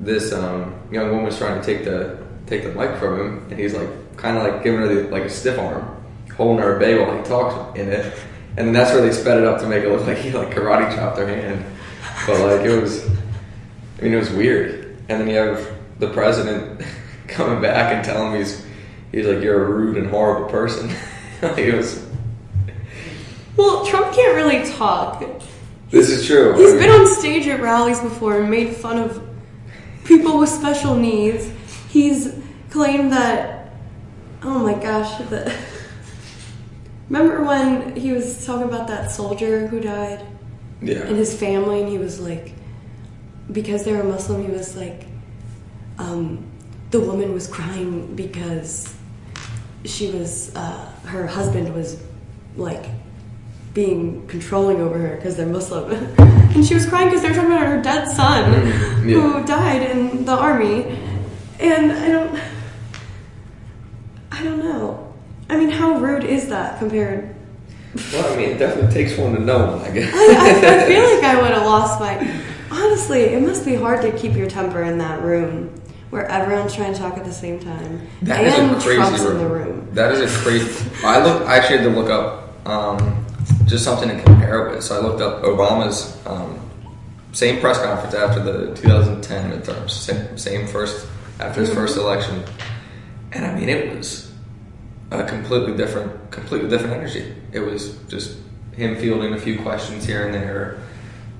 this 0.00 0.32
um, 0.32 0.74
young 0.90 1.10
woman 1.10 1.24
was 1.24 1.38
trying 1.38 1.60
to 1.60 1.64
take 1.64 1.84
the 1.84 2.18
take 2.46 2.64
the 2.64 2.72
mic 2.72 2.96
from 2.98 3.20
him, 3.20 3.46
and 3.50 3.58
he's 3.58 3.74
like 3.74 3.88
kind 4.16 4.36
of 4.36 4.42
like 4.42 4.62
giving 4.62 4.80
her 4.80 4.88
the, 4.88 5.08
like 5.08 5.24
a 5.24 5.30
stiff 5.30 5.58
arm, 5.58 6.04
holding 6.36 6.62
her 6.62 6.74
at 6.74 6.80
bay 6.80 6.98
while 6.98 7.16
he 7.16 7.22
talks 7.24 7.78
in 7.78 7.88
it, 7.88 8.18
and 8.56 8.74
that's 8.74 8.92
where 8.92 9.02
they 9.02 9.12
sped 9.12 9.38
it 9.38 9.44
up 9.44 9.60
to 9.60 9.66
make 9.66 9.84
it 9.84 9.90
look 9.90 10.06
like 10.06 10.18
he 10.18 10.30
like 10.30 10.50
karate 10.50 10.94
chopped 10.94 11.18
her 11.18 11.26
hand, 11.26 11.64
but 12.26 12.40
like 12.40 12.66
it 12.66 12.80
was, 12.80 13.06
I 13.98 14.02
mean 14.02 14.12
it 14.12 14.16
was 14.16 14.30
weird, 14.30 14.96
and 15.08 15.20
then 15.20 15.28
you 15.28 15.36
have 15.36 15.68
the 15.98 16.08
president 16.08 16.82
coming 17.28 17.60
back 17.60 17.94
and 17.94 18.04
telling 18.04 18.32
me 18.32 18.38
he's 18.38 18.64
he's 19.12 19.26
like 19.26 19.42
you're 19.42 19.64
a 19.64 19.68
rude 19.68 19.96
and 19.96 20.08
horrible 20.08 20.48
person. 20.48 20.88
like 21.42 21.58
it 21.58 21.74
was. 21.74 22.04
Well, 23.56 23.86
Trump 23.86 24.14
can't 24.14 24.34
really 24.34 24.70
talk. 24.72 25.24
This 25.90 26.10
is 26.10 26.26
true. 26.26 26.54
He's 26.58 26.74
been 26.74 26.90
on 26.90 27.06
stage 27.06 27.46
at 27.46 27.60
rallies 27.60 28.00
before 28.00 28.40
and 28.40 28.50
made 28.50 28.76
fun 28.76 28.98
of 28.98 29.26
people 30.04 30.38
with 30.38 30.48
special 30.48 30.94
needs. 30.94 31.50
He's 31.88 32.34
claimed 32.70 33.12
that. 33.12 33.55
Oh 34.48 34.60
my 34.60 34.74
gosh! 34.74 35.18
The, 35.28 35.52
remember 37.10 37.42
when 37.44 37.96
he 37.96 38.12
was 38.12 38.46
talking 38.46 38.68
about 38.68 38.86
that 38.88 39.10
soldier 39.10 39.66
who 39.66 39.80
died 39.80 40.24
and 41.08 41.16
his 41.16 41.34
family, 41.38 41.80
and 41.82 41.88
he 41.88 41.98
was 41.98 42.20
like, 42.20 42.52
because 43.50 43.84
they 43.84 43.92
were 43.92 44.04
Muslim, 44.04 44.44
he 44.44 44.50
was 44.50 44.76
like, 44.76 45.06
um, 45.98 46.44
the 46.92 47.00
woman 47.00 47.32
was 47.32 47.46
crying 47.48 48.14
because 48.14 48.94
she 49.84 50.10
was, 50.12 50.54
uh, 50.54 50.84
her 51.06 51.26
husband 51.26 51.74
was 51.74 52.00
like 52.56 52.86
being 53.74 54.26
controlling 54.28 54.80
over 54.80 54.96
her 54.98 55.16
because 55.16 55.36
they're 55.36 55.46
Muslim. 55.46 55.90
and 56.18 56.64
she 56.64 56.74
was 56.74 56.86
crying 56.86 57.08
because 57.08 57.22
they 57.22 57.28
were 57.30 57.34
talking 57.34 57.52
about 57.52 57.66
her 57.66 57.82
dead 57.82 58.06
son 58.08 58.52
Mm, 58.52 59.10
yeah. 59.10 59.20
who 59.20 59.44
died 59.44 59.82
in 59.90 60.24
the 60.24 60.32
army. 60.36 60.84
And 61.58 61.92
I 61.92 62.08
don't, 62.08 62.40
I 64.36 64.44
don't 64.44 64.58
know. 64.58 65.14
I 65.48 65.56
mean, 65.56 65.70
how 65.70 65.98
rude 65.98 66.24
is 66.24 66.48
that 66.48 66.78
compared? 66.78 67.34
Well, 68.12 68.32
I 68.32 68.36
mean, 68.36 68.50
it 68.50 68.58
definitely 68.58 68.92
takes 68.92 69.16
one 69.16 69.32
to 69.34 69.40
know 69.40 69.76
one, 69.76 69.80
I 69.80 69.90
guess. 69.90 70.12
I, 70.12 70.82
I, 70.82 70.86
feel 70.86 71.02
like 71.14 71.24
I 71.24 71.40
would 71.40 71.52
have 71.52 71.64
lost 71.64 72.00
my. 72.00 72.42
Honestly, 72.70 73.20
it 73.22 73.42
must 73.42 73.64
be 73.64 73.74
hard 73.74 74.02
to 74.02 74.12
keep 74.12 74.34
your 74.34 74.48
temper 74.48 74.82
in 74.82 74.98
that 74.98 75.22
room 75.22 75.72
where 76.10 76.26
everyone's 76.26 76.74
trying 76.74 76.92
to 76.92 76.98
talk 76.98 77.16
at 77.16 77.24
the 77.24 77.32
same 77.32 77.58
time 77.58 78.06
That 78.22 78.44
is 78.44 78.54
and 78.54 78.72
a 78.72 78.80
crazy 78.80 78.96
Trump's 78.96 79.22
room. 79.22 79.32
in 79.32 79.38
the 79.38 79.48
room. 79.48 79.88
That 79.94 80.12
is 80.12 80.20
a 80.20 80.42
crazy. 80.42 80.90
I 81.02 81.24
look. 81.24 81.48
I 81.48 81.56
actually 81.56 81.78
had 81.78 81.84
to 81.84 81.90
look 81.90 82.10
up 82.10 82.66
um, 82.66 83.24
just 83.64 83.84
something 83.84 84.08
to 84.08 84.22
compare 84.22 84.68
it 84.68 84.74
with. 84.74 84.84
So 84.84 84.98
I 84.98 85.00
looked 85.00 85.22
up 85.22 85.42
Obama's 85.42 86.20
um, 86.26 86.60
same 87.32 87.60
press 87.60 87.80
conference 87.82 88.14
after 88.14 88.42
the 88.42 88.74
2010 88.74 89.52
midterms, 89.52 89.90
same, 89.90 90.36
same 90.36 90.66
first 90.66 91.06
after 91.40 91.60
his 91.60 91.72
first 91.72 91.96
election, 91.96 92.42
and 93.32 93.44
I 93.44 93.54
mean 93.54 93.68
it 93.68 93.96
was 93.96 94.25
a 95.10 95.24
completely 95.24 95.76
different, 95.76 96.30
completely 96.30 96.68
different 96.68 96.94
energy. 96.94 97.34
It 97.52 97.60
was 97.60 97.96
just 98.08 98.38
him 98.72 98.96
fielding 98.96 99.34
a 99.34 99.38
few 99.38 99.60
questions 99.60 100.04
here 100.04 100.26
and 100.26 100.34
there. 100.34 100.78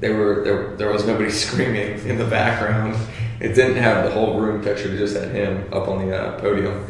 they 0.00 0.10
were 0.10 0.44
there. 0.44 0.76
There 0.76 0.92
was 0.92 1.06
nobody 1.06 1.30
screaming 1.44 1.98
in 2.06 2.18
the 2.18 2.24
background. 2.24 2.96
It 3.40 3.54
didn't 3.54 3.76
have 3.76 4.04
the 4.04 4.10
whole 4.10 4.40
room 4.40 4.62
pictured. 4.62 4.94
It 4.94 4.98
just 4.98 5.16
had 5.16 5.30
him 5.30 5.68
up 5.72 5.88
on 5.88 6.06
the 6.06 6.16
uh, 6.16 6.40
podium. 6.40 6.86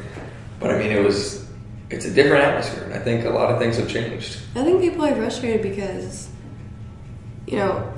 But 0.60 0.70
I 0.70 0.78
mean, 0.78 0.92
it 0.92 1.02
was. 1.04 1.44
It's 1.88 2.04
a 2.04 2.12
different 2.12 2.42
atmosphere, 2.42 2.82
and 2.82 2.94
I 2.94 2.98
think 2.98 3.24
a 3.24 3.30
lot 3.30 3.48
of 3.48 3.60
things 3.60 3.76
have 3.76 3.88
changed. 3.88 4.40
I 4.56 4.64
think 4.64 4.80
people 4.80 5.04
are 5.04 5.14
frustrated 5.14 5.62
because, 5.62 6.28
you 7.46 7.58
know, 7.58 7.94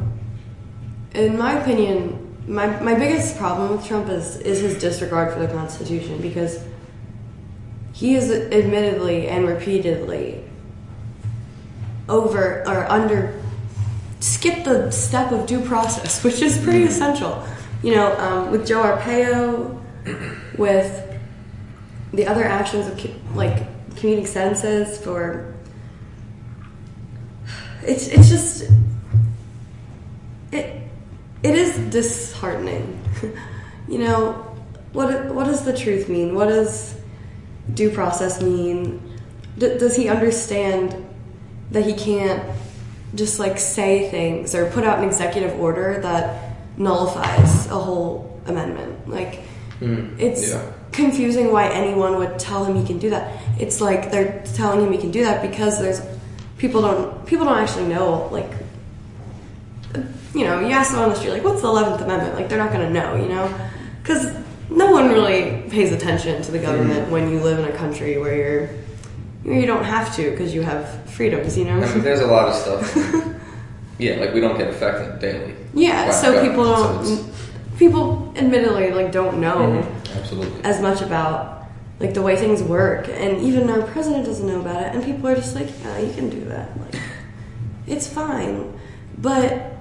in 1.15 1.39
my 1.39 1.59
opinion, 1.59 2.29
my, 2.47 2.67
my 2.81 2.95
biggest 2.95 3.39
problem 3.39 3.77
with 3.77 3.87
Trump 3.87 4.11
is, 4.11 4.37
is 4.37 4.61
his 4.61 4.79
disregard 4.79 5.33
for 5.33 5.39
the 5.41 5.49
Constitution 5.49 6.21
because 6.21 6.63
he 7.99 8.13
has 8.13 8.31
admittedly 8.31 9.27
and 9.27 9.45
repeatedly 9.45 10.41
over 12.09 12.63
or 12.69 12.89
under 12.89 13.43
skipped 14.21 14.67
the 14.67 14.89
step 14.93 15.33
of 15.33 15.47
due 15.47 15.61
process, 15.61 16.23
which 16.25 16.41
is 16.41 16.59
pretty 16.59 16.85
essential. 16.85 17.45
You 17.83 17.97
know, 17.97 18.17
um, 18.19 18.53
with 18.53 18.69
Joe 18.69 18.85
Arpaio, 18.85 19.81
with 20.57 21.13
the 22.13 22.25
other 22.25 22.45
actions 22.45 22.87
of 22.87 23.35
like 23.37 23.67
commuting 23.97 24.27
sentences 24.27 24.97
for 25.03 25.53
it's 27.83 28.07
it's 28.07 28.29
just 28.29 28.71
it 30.53 30.83
it 31.43 31.55
is 31.57 31.77
disheartening. 31.91 33.03
you 33.89 33.99
know, 33.99 34.35
what 34.93 35.35
what 35.35 35.47
does 35.47 35.65
the 35.65 35.77
truth 35.77 36.09
mean? 36.09 36.37
What 36.37 36.47
does 36.47 36.98
due 37.75 37.91
process 37.91 38.41
mean? 38.43 39.01
D- 39.59 39.79
does 39.79 39.97
he 39.97 40.09
understand 40.09 40.95
that 41.71 41.85
he 41.85 41.93
can't 41.95 42.43
just 43.15 43.39
like 43.39 43.59
say 43.59 44.11
things 44.11 44.55
or 44.55 44.71
put 44.71 44.85
out 44.85 44.99
an 44.99 45.05
executive 45.05 45.59
order 45.61 45.99
that 46.01 46.57
nullifies 46.79 47.67
a 47.67 47.79
whole 47.79 48.41
amendment? 48.47 49.09
Like 49.09 49.41
Mm, 49.81 50.19
it's 50.19 50.51
yeah. 50.51 50.73
confusing 50.91 51.53
why 51.53 51.69
anyone 51.69 52.17
would 52.19 52.37
tell 52.37 52.65
him 52.65 52.75
he 52.75 52.85
can 52.85 52.99
do 52.99 53.11
that. 53.11 53.41
It's 53.61 53.81
like 53.81 54.11
they're 54.11 54.43
telling 54.55 54.85
him 54.85 54.91
he 54.91 54.99
can 54.99 55.13
do 55.13 55.23
that 55.23 55.41
because 55.41 55.79
there's 55.79 56.01
people 56.57 56.83
don't 56.83 57.25
people 57.27 57.45
don't 57.47 57.59
actually 57.59 57.87
know 57.87 58.29
like 58.33 58.51
you 60.35 60.45
know 60.45 60.59
you 60.59 60.73
ask 60.73 60.91
them 60.91 61.01
on 61.01 61.11
the 61.11 61.15
street 61.15 61.31
like 61.31 61.45
what's 61.45 61.63
the 61.63 61.69
11th 61.69 62.03
amendment 62.03 62.35
like 62.35 62.49
they're 62.49 62.59
not 62.59 62.73
going 62.73 62.85
to 62.85 62.93
know 62.93 63.15
you 63.15 63.29
know 63.29 63.55
because 64.03 64.35
no 64.71 64.91
one 64.91 65.09
really 65.09 65.63
pays 65.71 65.93
attention 65.93 66.43
to 66.43 66.51
the 66.53 66.59
government 66.59 67.11
when 67.11 67.31
you 67.31 67.41
live 67.41 67.59
in 67.59 67.65
a 67.65 67.77
country 67.77 68.19
where 68.19 68.37
you're 68.37 68.71
you 69.61 69.67
don't 69.67 69.85
have 69.85 70.15
to 70.17 70.31
because 70.31 70.55
you 70.55 70.63
have 70.63 70.87
freedoms 71.11 71.57
you 71.57 71.65
know 71.65 71.79
I 71.81 71.95
mean, 71.95 72.03
there's 72.03 72.21
a 72.21 72.27
lot 72.27 72.49
of 72.49 72.55
stuff. 72.55 72.97
yeah, 73.99 74.17
like 74.17 74.35
we 74.35 74.41
don't 74.41 74.59
get 74.59 74.69
affected 74.69 75.21
daily. 75.21 75.55
yeah 75.75 76.11
so 76.11 76.43
people 76.47 76.65
don't 76.65 77.03
it's- 77.05 77.25
people 77.79 78.33
admittedly 78.37 78.91
like 78.91 79.13
don't 79.13 79.39
know 79.41 79.57
Mhm, 79.59 80.17
absolutely. 80.19 80.65
as 80.65 80.81
much 80.83 81.01
about 81.01 81.65
like 82.01 82.13
the 82.13 82.23
way 82.23 82.37
things 82.37 82.63
work 82.63 83.09
and 83.09 83.39
even 83.41 83.71
our 83.71 83.83
president 83.83 84.27
doesn't 84.27 84.47
know 84.47 84.61
about 84.61 84.83
it 84.83 84.95
and 84.95 85.05
people 85.05 85.29
are 85.29 85.37
just 85.37 85.55
like 85.55 85.69
yeah 85.83 85.99
you 85.99 86.13
can 86.13 86.29
do 86.29 86.41
that 86.47 86.69
like 86.81 87.01
it's 87.87 88.07
fine 88.07 88.73
but 89.19 89.73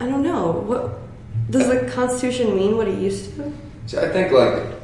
i 0.00 0.06
don't 0.06 0.22
know 0.22 0.52
what 0.52 0.98
does 1.50 1.66
the 1.68 1.90
constitution 1.90 2.54
mean 2.56 2.76
what 2.76 2.88
it 2.88 2.98
used 2.98 3.34
to 3.36 3.52
So 3.86 4.02
I 4.02 4.08
think 4.12 4.32
like 4.32 4.80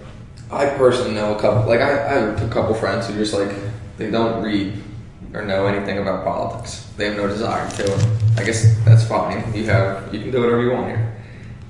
I 0.50 0.66
personally 0.76 1.14
know 1.14 1.34
a 1.34 1.40
couple 1.40 1.68
like 1.68 1.80
I, 1.80 1.90
I 1.90 2.12
have 2.20 2.42
a 2.42 2.48
couple 2.52 2.74
friends 2.74 3.06
who 3.06 3.14
just 3.14 3.34
like 3.34 3.54
they 3.96 4.10
don't 4.10 4.42
read 4.42 4.82
or 5.32 5.44
know 5.44 5.66
anything 5.66 5.98
about 5.98 6.24
politics. 6.24 6.90
They 6.96 7.06
have 7.06 7.16
no 7.16 7.26
desire 7.26 7.68
to. 7.70 8.08
I 8.36 8.44
guess 8.44 8.76
that's 8.84 9.06
fine. 9.06 9.54
You 9.54 9.64
have 9.64 10.12
you 10.12 10.20
can 10.20 10.30
do 10.30 10.40
whatever 10.40 10.62
you 10.62 10.72
want 10.72 10.88
here. 10.88 11.16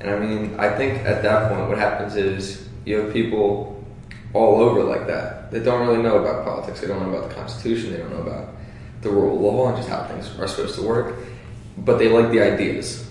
And 0.01 0.11
I 0.11 0.19
mean 0.19 0.59
I 0.59 0.75
think 0.77 1.05
at 1.05 1.23
that 1.23 1.51
point 1.51 1.69
what 1.69 1.79
happens 1.79 2.17
is 2.17 2.69
you 2.85 2.97
have 3.01 3.13
people 3.13 3.85
all 4.33 4.61
over 4.61 4.83
like 4.83 5.07
that 5.07 5.51
that 5.51 5.65
don't 5.65 5.87
really 5.87 6.03
know 6.03 6.19
about 6.19 6.45
politics. 6.45 6.81
They 6.81 6.87
don't 6.87 7.03
know 7.03 7.17
about 7.17 7.29
the 7.29 7.35
Constitution. 7.35 7.93
They 7.93 7.99
don't 7.99 8.11
know 8.11 8.23
about 8.23 8.49
the 9.03 9.11
rule 9.11 9.37
of 9.37 9.41
law 9.41 9.69
and 9.69 9.77
just 9.77 9.89
how 9.89 10.05
things 10.05 10.27
are 10.39 10.49
supposed 10.49 10.75
to 10.77 10.83
work. 10.83 11.17
But 11.79 11.99
they 11.99 12.09
like 12.09 12.31
the 12.31 12.41
ideas. 12.41 13.09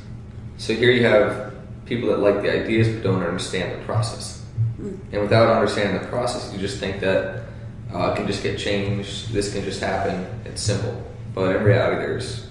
So 0.57 0.73
here 0.73 0.91
you 0.91 1.05
have 1.05 1.54
people 1.85 2.09
that 2.09 2.19
like 2.19 2.41
the 2.41 2.51
ideas 2.51 2.87
but 2.89 3.03
don't 3.03 3.23
understand 3.23 3.79
the 3.79 3.85
process. 3.85 4.43
And 4.79 5.21
without 5.21 5.49
understanding 5.49 6.01
the 6.01 6.07
process, 6.07 6.51
you 6.53 6.59
just 6.59 6.79
think 6.79 6.99
that 6.99 7.45
uh, 7.93 8.11
it 8.11 8.17
can 8.17 8.27
just 8.27 8.43
get 8.43 8.59
changed. 8.59 9.31
This 9.31 9.53
can 9.53 9.63
just 9.63 9.79
happen. 9.79 10.25
It's 10.45 10.61
simple. 10.61 11.03
But 11.33 11.55
in 11.55 11.63
reality, 11.63 11.97
there's 12.01 12.47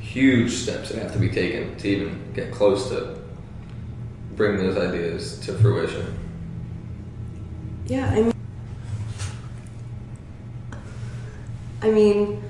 huge 0.00 0.52
steps 0.52 0.90
that 0.90 1.02
have 1.02 1.12
to 1.12 1.18
be 1.18 1.28
taken 1.28 1.76
to 1.76 1.88
even 1.88 2.32
get 2.32 2.52
close 2.52 2.88
to 2.88 3.18
bring 4.34 4.56
those 4.58 4.76
ideas 4.76 5.38
to 5.40 5.52
fruition. 5.54 6.18
yeah 7.86 8.10
i 8.10 8.22
mean 8.22 8.32
i 11.82 11.90
mean 11.90 12.42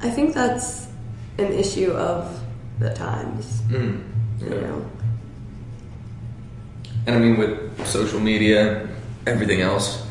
i 0.00 0.10
think 0.10 0.34
that's 0.34 0.88
an 1.38 1.52
issue 1.52 1.92
of 1.92 2.37
the 2.78 2.90
times 2.94 3.62
Mm. 3.68 4.02
you 4.40 4.50
know 4.50 4.84
And 7.06 7.16
I 7.16 7.18
mean, 7.18 7.36
with 7.38 7.86
social 7.86 8.20
media 8.20 8.86
everything 9.26 9.60
else, 9.60 10.02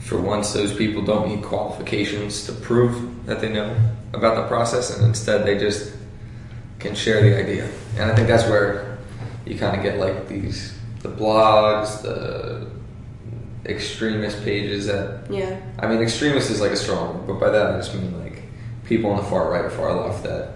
for 0.00 0.20
once, 0.20 0.52
those 0.52 0.72
people 0.74 1.02
don't 1.02 1.28
need 1.28 1.42
qualifications 1.42 2.44
to 2.46 2.52
prove 2.52 3.26
that 3.26 3.40
they 3.40 3.48
know 3.48 3.76
about 4.14 4.36
the 4.36 4.46
process, 4.48 4.96
and 4.96 5.04
instead 5.06 5.44
they 5.44 5.58
just 5.58 5.92
can 6.78 6.94
share 6.94 7.22
the 7.22 7.36
idea. 7.38 7.68
And 7.98 8.10
I 8.10 8.14
think 8.14 8.26
that's 8.26 8.44
where 8.48 8.98
you 9.46 9.58
kind 9.58 9.76
of 9.76 9.82
get 9.82 9.98
like 9.98 10.28
these 10.28 10.74
the 11.02 11.08
blogs, 11.08 12.02
the 12.02 12.68
extremist 13.66 14.42
pages 14.44 14.86
that 14.86 15.30
yeah 15.30 15.60
I 15.78 15.86
mean, 15.88 16.00
extremist 16.00 16.50
is 16.50 16.60
like 16.60 16.72
a 16.72 16.76
strong 16.76 17.24
but 17.26 17.38
by 17.38 17.50
that 17.50 17.74
I 17.74 17.76
just 17.76 17.94
mean 17.94 18.18
like 18.22 18.42
people 18.86 19.10
on 19.10 19.18
the 19.18 19.24
far 19.24 19.50
right 19.50 19.64
or 19.64 19.70
far 19.70 19.92
left 19.94 20.22
that 20.24 20.52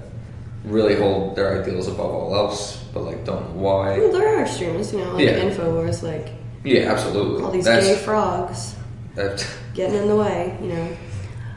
really 0.64 0.94
hold 0.94 1.36
their 1.36 1.60
ideals 1.62 1.88
above 1.88 2.10
all 2.10 2.34
else, 2.36 2.82
but 2.94 3.02
like 3.02 3.24
don't 3.24 3.42
know 3.54 3.62
why. 3.62 3.98
Well, 3.98 4.12
there 4.12 4.36
are 4.38 4.42
extremists, 4.42 4.92
you 4.92 5.00
know, 5.00 5.12
like 5.14 5.24
Yeah. 5.24 5.40
Infowars, 5.40 6.02
like 6.02 6.28
Yeah, 6.64 6.92
absolutely. 6.92 7.42
all 7.42 7.50
these 7.50 7.64
That's 7.64 7.86
gay 7.86 7.96
frogs 7.96 8.76
that. 9.14 9.46
getting 9.74 9.96
in 9.96 10.08
the 10.08 10.16
way, 10.16 10.56
you 10.62 10.68
know. 10.68 10.96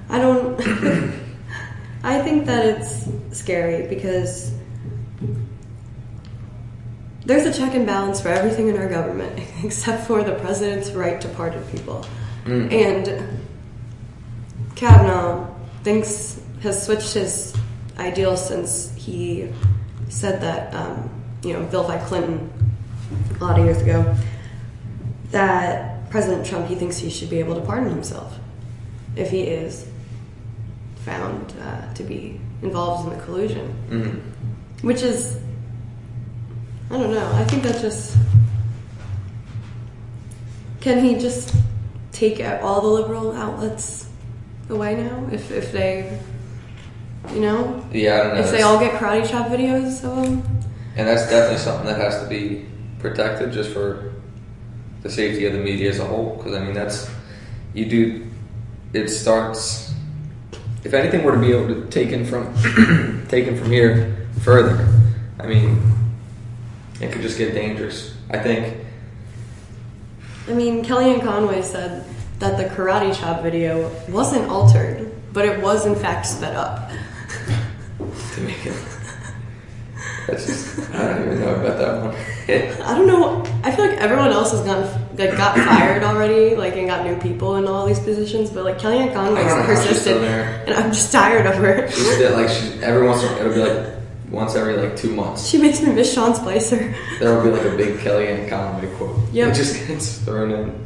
I 0.10 0.20
don't. 0.20 0.60
I 2.04 2.22
think 2.22 2.46
that 2.46 2.66
it's 2.66 3.08
scary 3.32 3.88
because 3.88 4.52
there's 7.26 7.46
a 7.46 7.60
check 7.60 7.74
and 7.74 7.86
balance 7.88 8.22
for 8.22 8.30
everything 8.30 8.68
in 8.68 8.78
our 8.78 8.88
government 8.88 9.40
except 9.64 10.06
for 10.06 10.24
the 10.24 10.36
president's 10.36 10.92
right 10.92 11.20
to 11.22 11.28
pardon 11.30 11.64
people. 11.66 12.06
Mm. 12.46 12.72
And 12.72 13.40
Kavanaugh 14.76 15.48
thinks 15.84 16.40
has 16.62 16.86
switched 16.86 17.14
his 17.14 17.56
ideals 17.98 18.48
since 18.48 18.95
he 19.06 19.50
said 20.10 20.42
that 20.42 20.74
um, 20.74 21.10
you 21.44 21.54
know 21.54 21.64
vilified 21.66 22.02
Clinton 22.08 22.52
a 23.40 23.44
lot 23.44 23.60
of 23.60 23.66
years 23.66 23.82
ago. 23.82 24.16
That 25.32 26.10
President 26.10 26.46
Trump 26.46 26.68
he 26.68 26.76
thinks 26.76 26.98
he 26.98 27.10
should 27.10 27.30
be 27.30 27.40
able 27.40 27.56
to 27.56 27.62
pardon 27.62 27.90
himself 27.90 28.38
if 29.16 29.30
he 29.30 29.42
is 29.44 29.88
found 31.04 31.54
uh, 31.62 31.94
to 31.94 32.04
be 32.04 32.40
involved 32.62 33.08
in 33.12 33.18
the 33.18 33.24
collusion, 33.26 33.74
Mhm. 33.90 34.22
which 34.82 35.02
is 35.04 35.38
I 36.90 36.98
don't 36.98 37.12
know. 37.14 37.32
I 37.34 37.44
think 37.46 37.64
that 37.64 37.82
just 37.82 38.16
can 40.82 41.04
he 41.04 41.16
just 41.16 41.54
take 42.12 42.40
out 42.40 42.62
all 42.62 42.82
the 42.82 42.88
liberal 42.88 43.32
outlets 43.34 44.08
away 44.70 44.96
now 44.96 45.28
if 45.32 45.52
if 45.52 45.72
they 45.72 46.18
you 47.34 47.42
know 47.42 47.86
Yeah, 47.92 48.14
I 48.16 48.18
don't 48.24 48.36
know. 48.36 48.42
if 48.42 48.52
they 48.52 48.62
all 48.62 48.80
get 48.80 49.00
karate 49.00 49.28
chop 49.30 49.48
videos 49.48 50.04
of 50.04 50.16
them 50.16 50.42
um, 50.42 50.56
and 50.98 51.08
that's 51.08 51.24
definitely 51.30 51.58
something 51.58 51.86
that 51.88 52.00
has 52.00 52.22
to 52.22 52.28
be 52.30 52.66
protected 53.00 53.52
just 53.52 53.72
for 53.72 54.14
the 55.02 55.10
safety 55.12 55.46
of 55.46 55.54
the 55.54 55.60
media 55.60 55.90
as 55.90 56.00
a 56.00 56.06
whole. 56.06 56.38
Because 56.38 56.56
I 56.56 56.60
mean, 56.64 56.74
that's 56.74 57.10
you 57.74 57.86
do. 57.86 58.28
It 58.94 59.10
starts. 59.10 59.94
If 60.84 60.94
anything 60.94 61.24
were 61.24 61.34
to 61.34 61.40
be 61.40 61.52
able 61.52 61.68
to 61.68 61.86
taken 61.90 62.26
from 62.26 62.54
taken 63.28 63.58
from 63.58 63.72
here 63.72 64.28
further, 64.42 64.88
I 65.40 65.48
mean, 65.48 65.82
it 67.02 67.12
could 67.12 67.22
just 67.22 67.38
get 67.38 67.54
dangerous. 67.54 68.16
I 68.30 68.40
think. 68.40 68.78
I 70.48 70.54
mean, 70.54 70.84
Kellyanne 70.84 71.24
Conway 71.24 71.62
said 71.62 72.06
that 72.40 72.58
the 72.58 72.74
karate 72.76 73.16
chop 73.16 73.42
video 73.42 73.90
wasn't 74.10 74.50
altered, 74.50 75.12
but 75.34 75.46
it 75.46 75.62
was 75.62 75.86
in 75.86 75.96
fact 75.96 76.26
sped 76.26 76.56
up. 76.56 76.90
To 78.36 78.42
make 78.42 78.66
it. 78.66 78.76
That's 80.28 80.46
just, 80.46 80.92
I 80.94 81.08
don't 81.08 81.26
even 81.26 81.40
know 81.40 81.56
about 81.56 81.78
that 81.78 82.04
one. 82.04 82.16
I 82.86 82.98
don't 82.98 83.08
know. 83.08 83.44
I 83.64 83.72
feel 83.72 83.88
like 83.88 83.98
everyone 83.98 84.32
else 84.32 84.52
has 84.52 84.62
gotten 84.62 84.84
like 85.18 85.38
got 85.38 85.58
fired 85.58 86.04
already, 86.04 86.56
like 86.56 86.76
and 86.76 86.88
got 86.88 87.06
new 87.06 87.18
people 87.18 87.56
in 87.56 87.68
all 87.68 87.86
these 87.86 88.00
positions. 88.00 88.50
But 88.50 88.66
like 88.66 88.78
Kellyanne 88.78 89.12
I 89.12 89.14
don't 89.14 89.36
know 89.36 89.44
Conway's 89.44 89.52
how 89.52 89.66
she's 89.68 89.88
persisted, 89.88 90.24
and 90.24 90.74
I'm 90.74 90.92
just 90.92 91.12
tired 91.12 91.46
of 91.46 91.56
her. 91.56 91.90
She 91.90 92.04
did 92.04 92.34
like 92.34 92.50
she 92.50 92.68
every 92.84 93.08
once 93.08 93.24
in 93.24 93.34
it'll 93.38 93.54
be 93.54 93.62
like 93.62 93.96
once 94.30 94.56
every 94.56 94.78
like 94.78 94.96
two 94.96 95.16
months. 95.16 95.48
She 95.48 95.58
makes 95.58 95.82
me 95.82 95.94
miss 95.94 96.14
Sean 96.14 96.36
Spicer. 96.36 96.94
There 97.20 97.36
will 97.36 97.44
be 97.44 97.52
like 97.52 97.66
a 97.66 97.78
big 97.78 98.00
Kellyanne 98.00 98.50
Conway 98.50 98.94
quote. 98.96 99.18
Yep. 99.32 99.50
It 99.50 99.56
just 99.56 99.88
gets 99.88 100.18
thrown 100.20 100.52
in. 100.52 100.86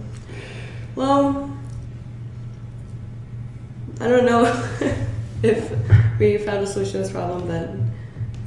Well, 0.95 1.58
I 4.00 4.08
don't 4.08 4.26
know 4.26 4.45
if 5.43 5.72
we 6.20 6.38
found 6.38 6.59
a 6.63 6.67
solution 6.67 6.93
to 6.93 6.97
this 6.99 7.11
problem, 7.11 7.47
then 7.47 7.91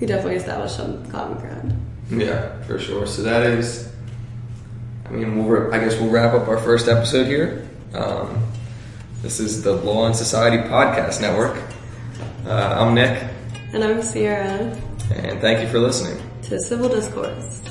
we 0.01 0.07
definitely 0.07 0.37
established 0.37 0.77
some 0.77 1.05
common 1.11 1.39
ground. 1.39 1.75
Yeah, 2.11 2.63
for 2.65 2.79
sure. 2.79 3.07
So 3.07 3.23
that 3.23 3.43
is. 3.45 3.89
I 5.07 5.11
mean, 5.11 5.37
we'll, 5.37 5.47
wra- 5.47 5.75
I 5.75 5.79
guess 5.81 5.99
we'll 6.01 6.11
wrap 6.11 6.33
up 6.35 6.49
our 6.49 6.59
first 6.59 6.89
episode 6.89 7.27
here. 7.27 7.69
Um, 7.95 8.43
this 9.23 9.41
is 9.41 9.63
the 9.63 9.73
Law 9.73 10.07
and 10.07 10.17
Society 10.17 10.57
Podcast 10.69 11.21
Network. 11.21 11.61
Uh, 12.47 12.51
I'm 12.81 12.95
Nick, 12.95 13.23
And 13.73 13.85
I'm 13.85 14.03
Sierra 14.03 14.77
and 15.15 15.41
thank 15.41 15.61
you 15.61 15.69
for 15.69 15.79
listening. 15.79 16.21
to 16.45 16.59
Civil 16.61 16.89
Discourse. 16.89 17.62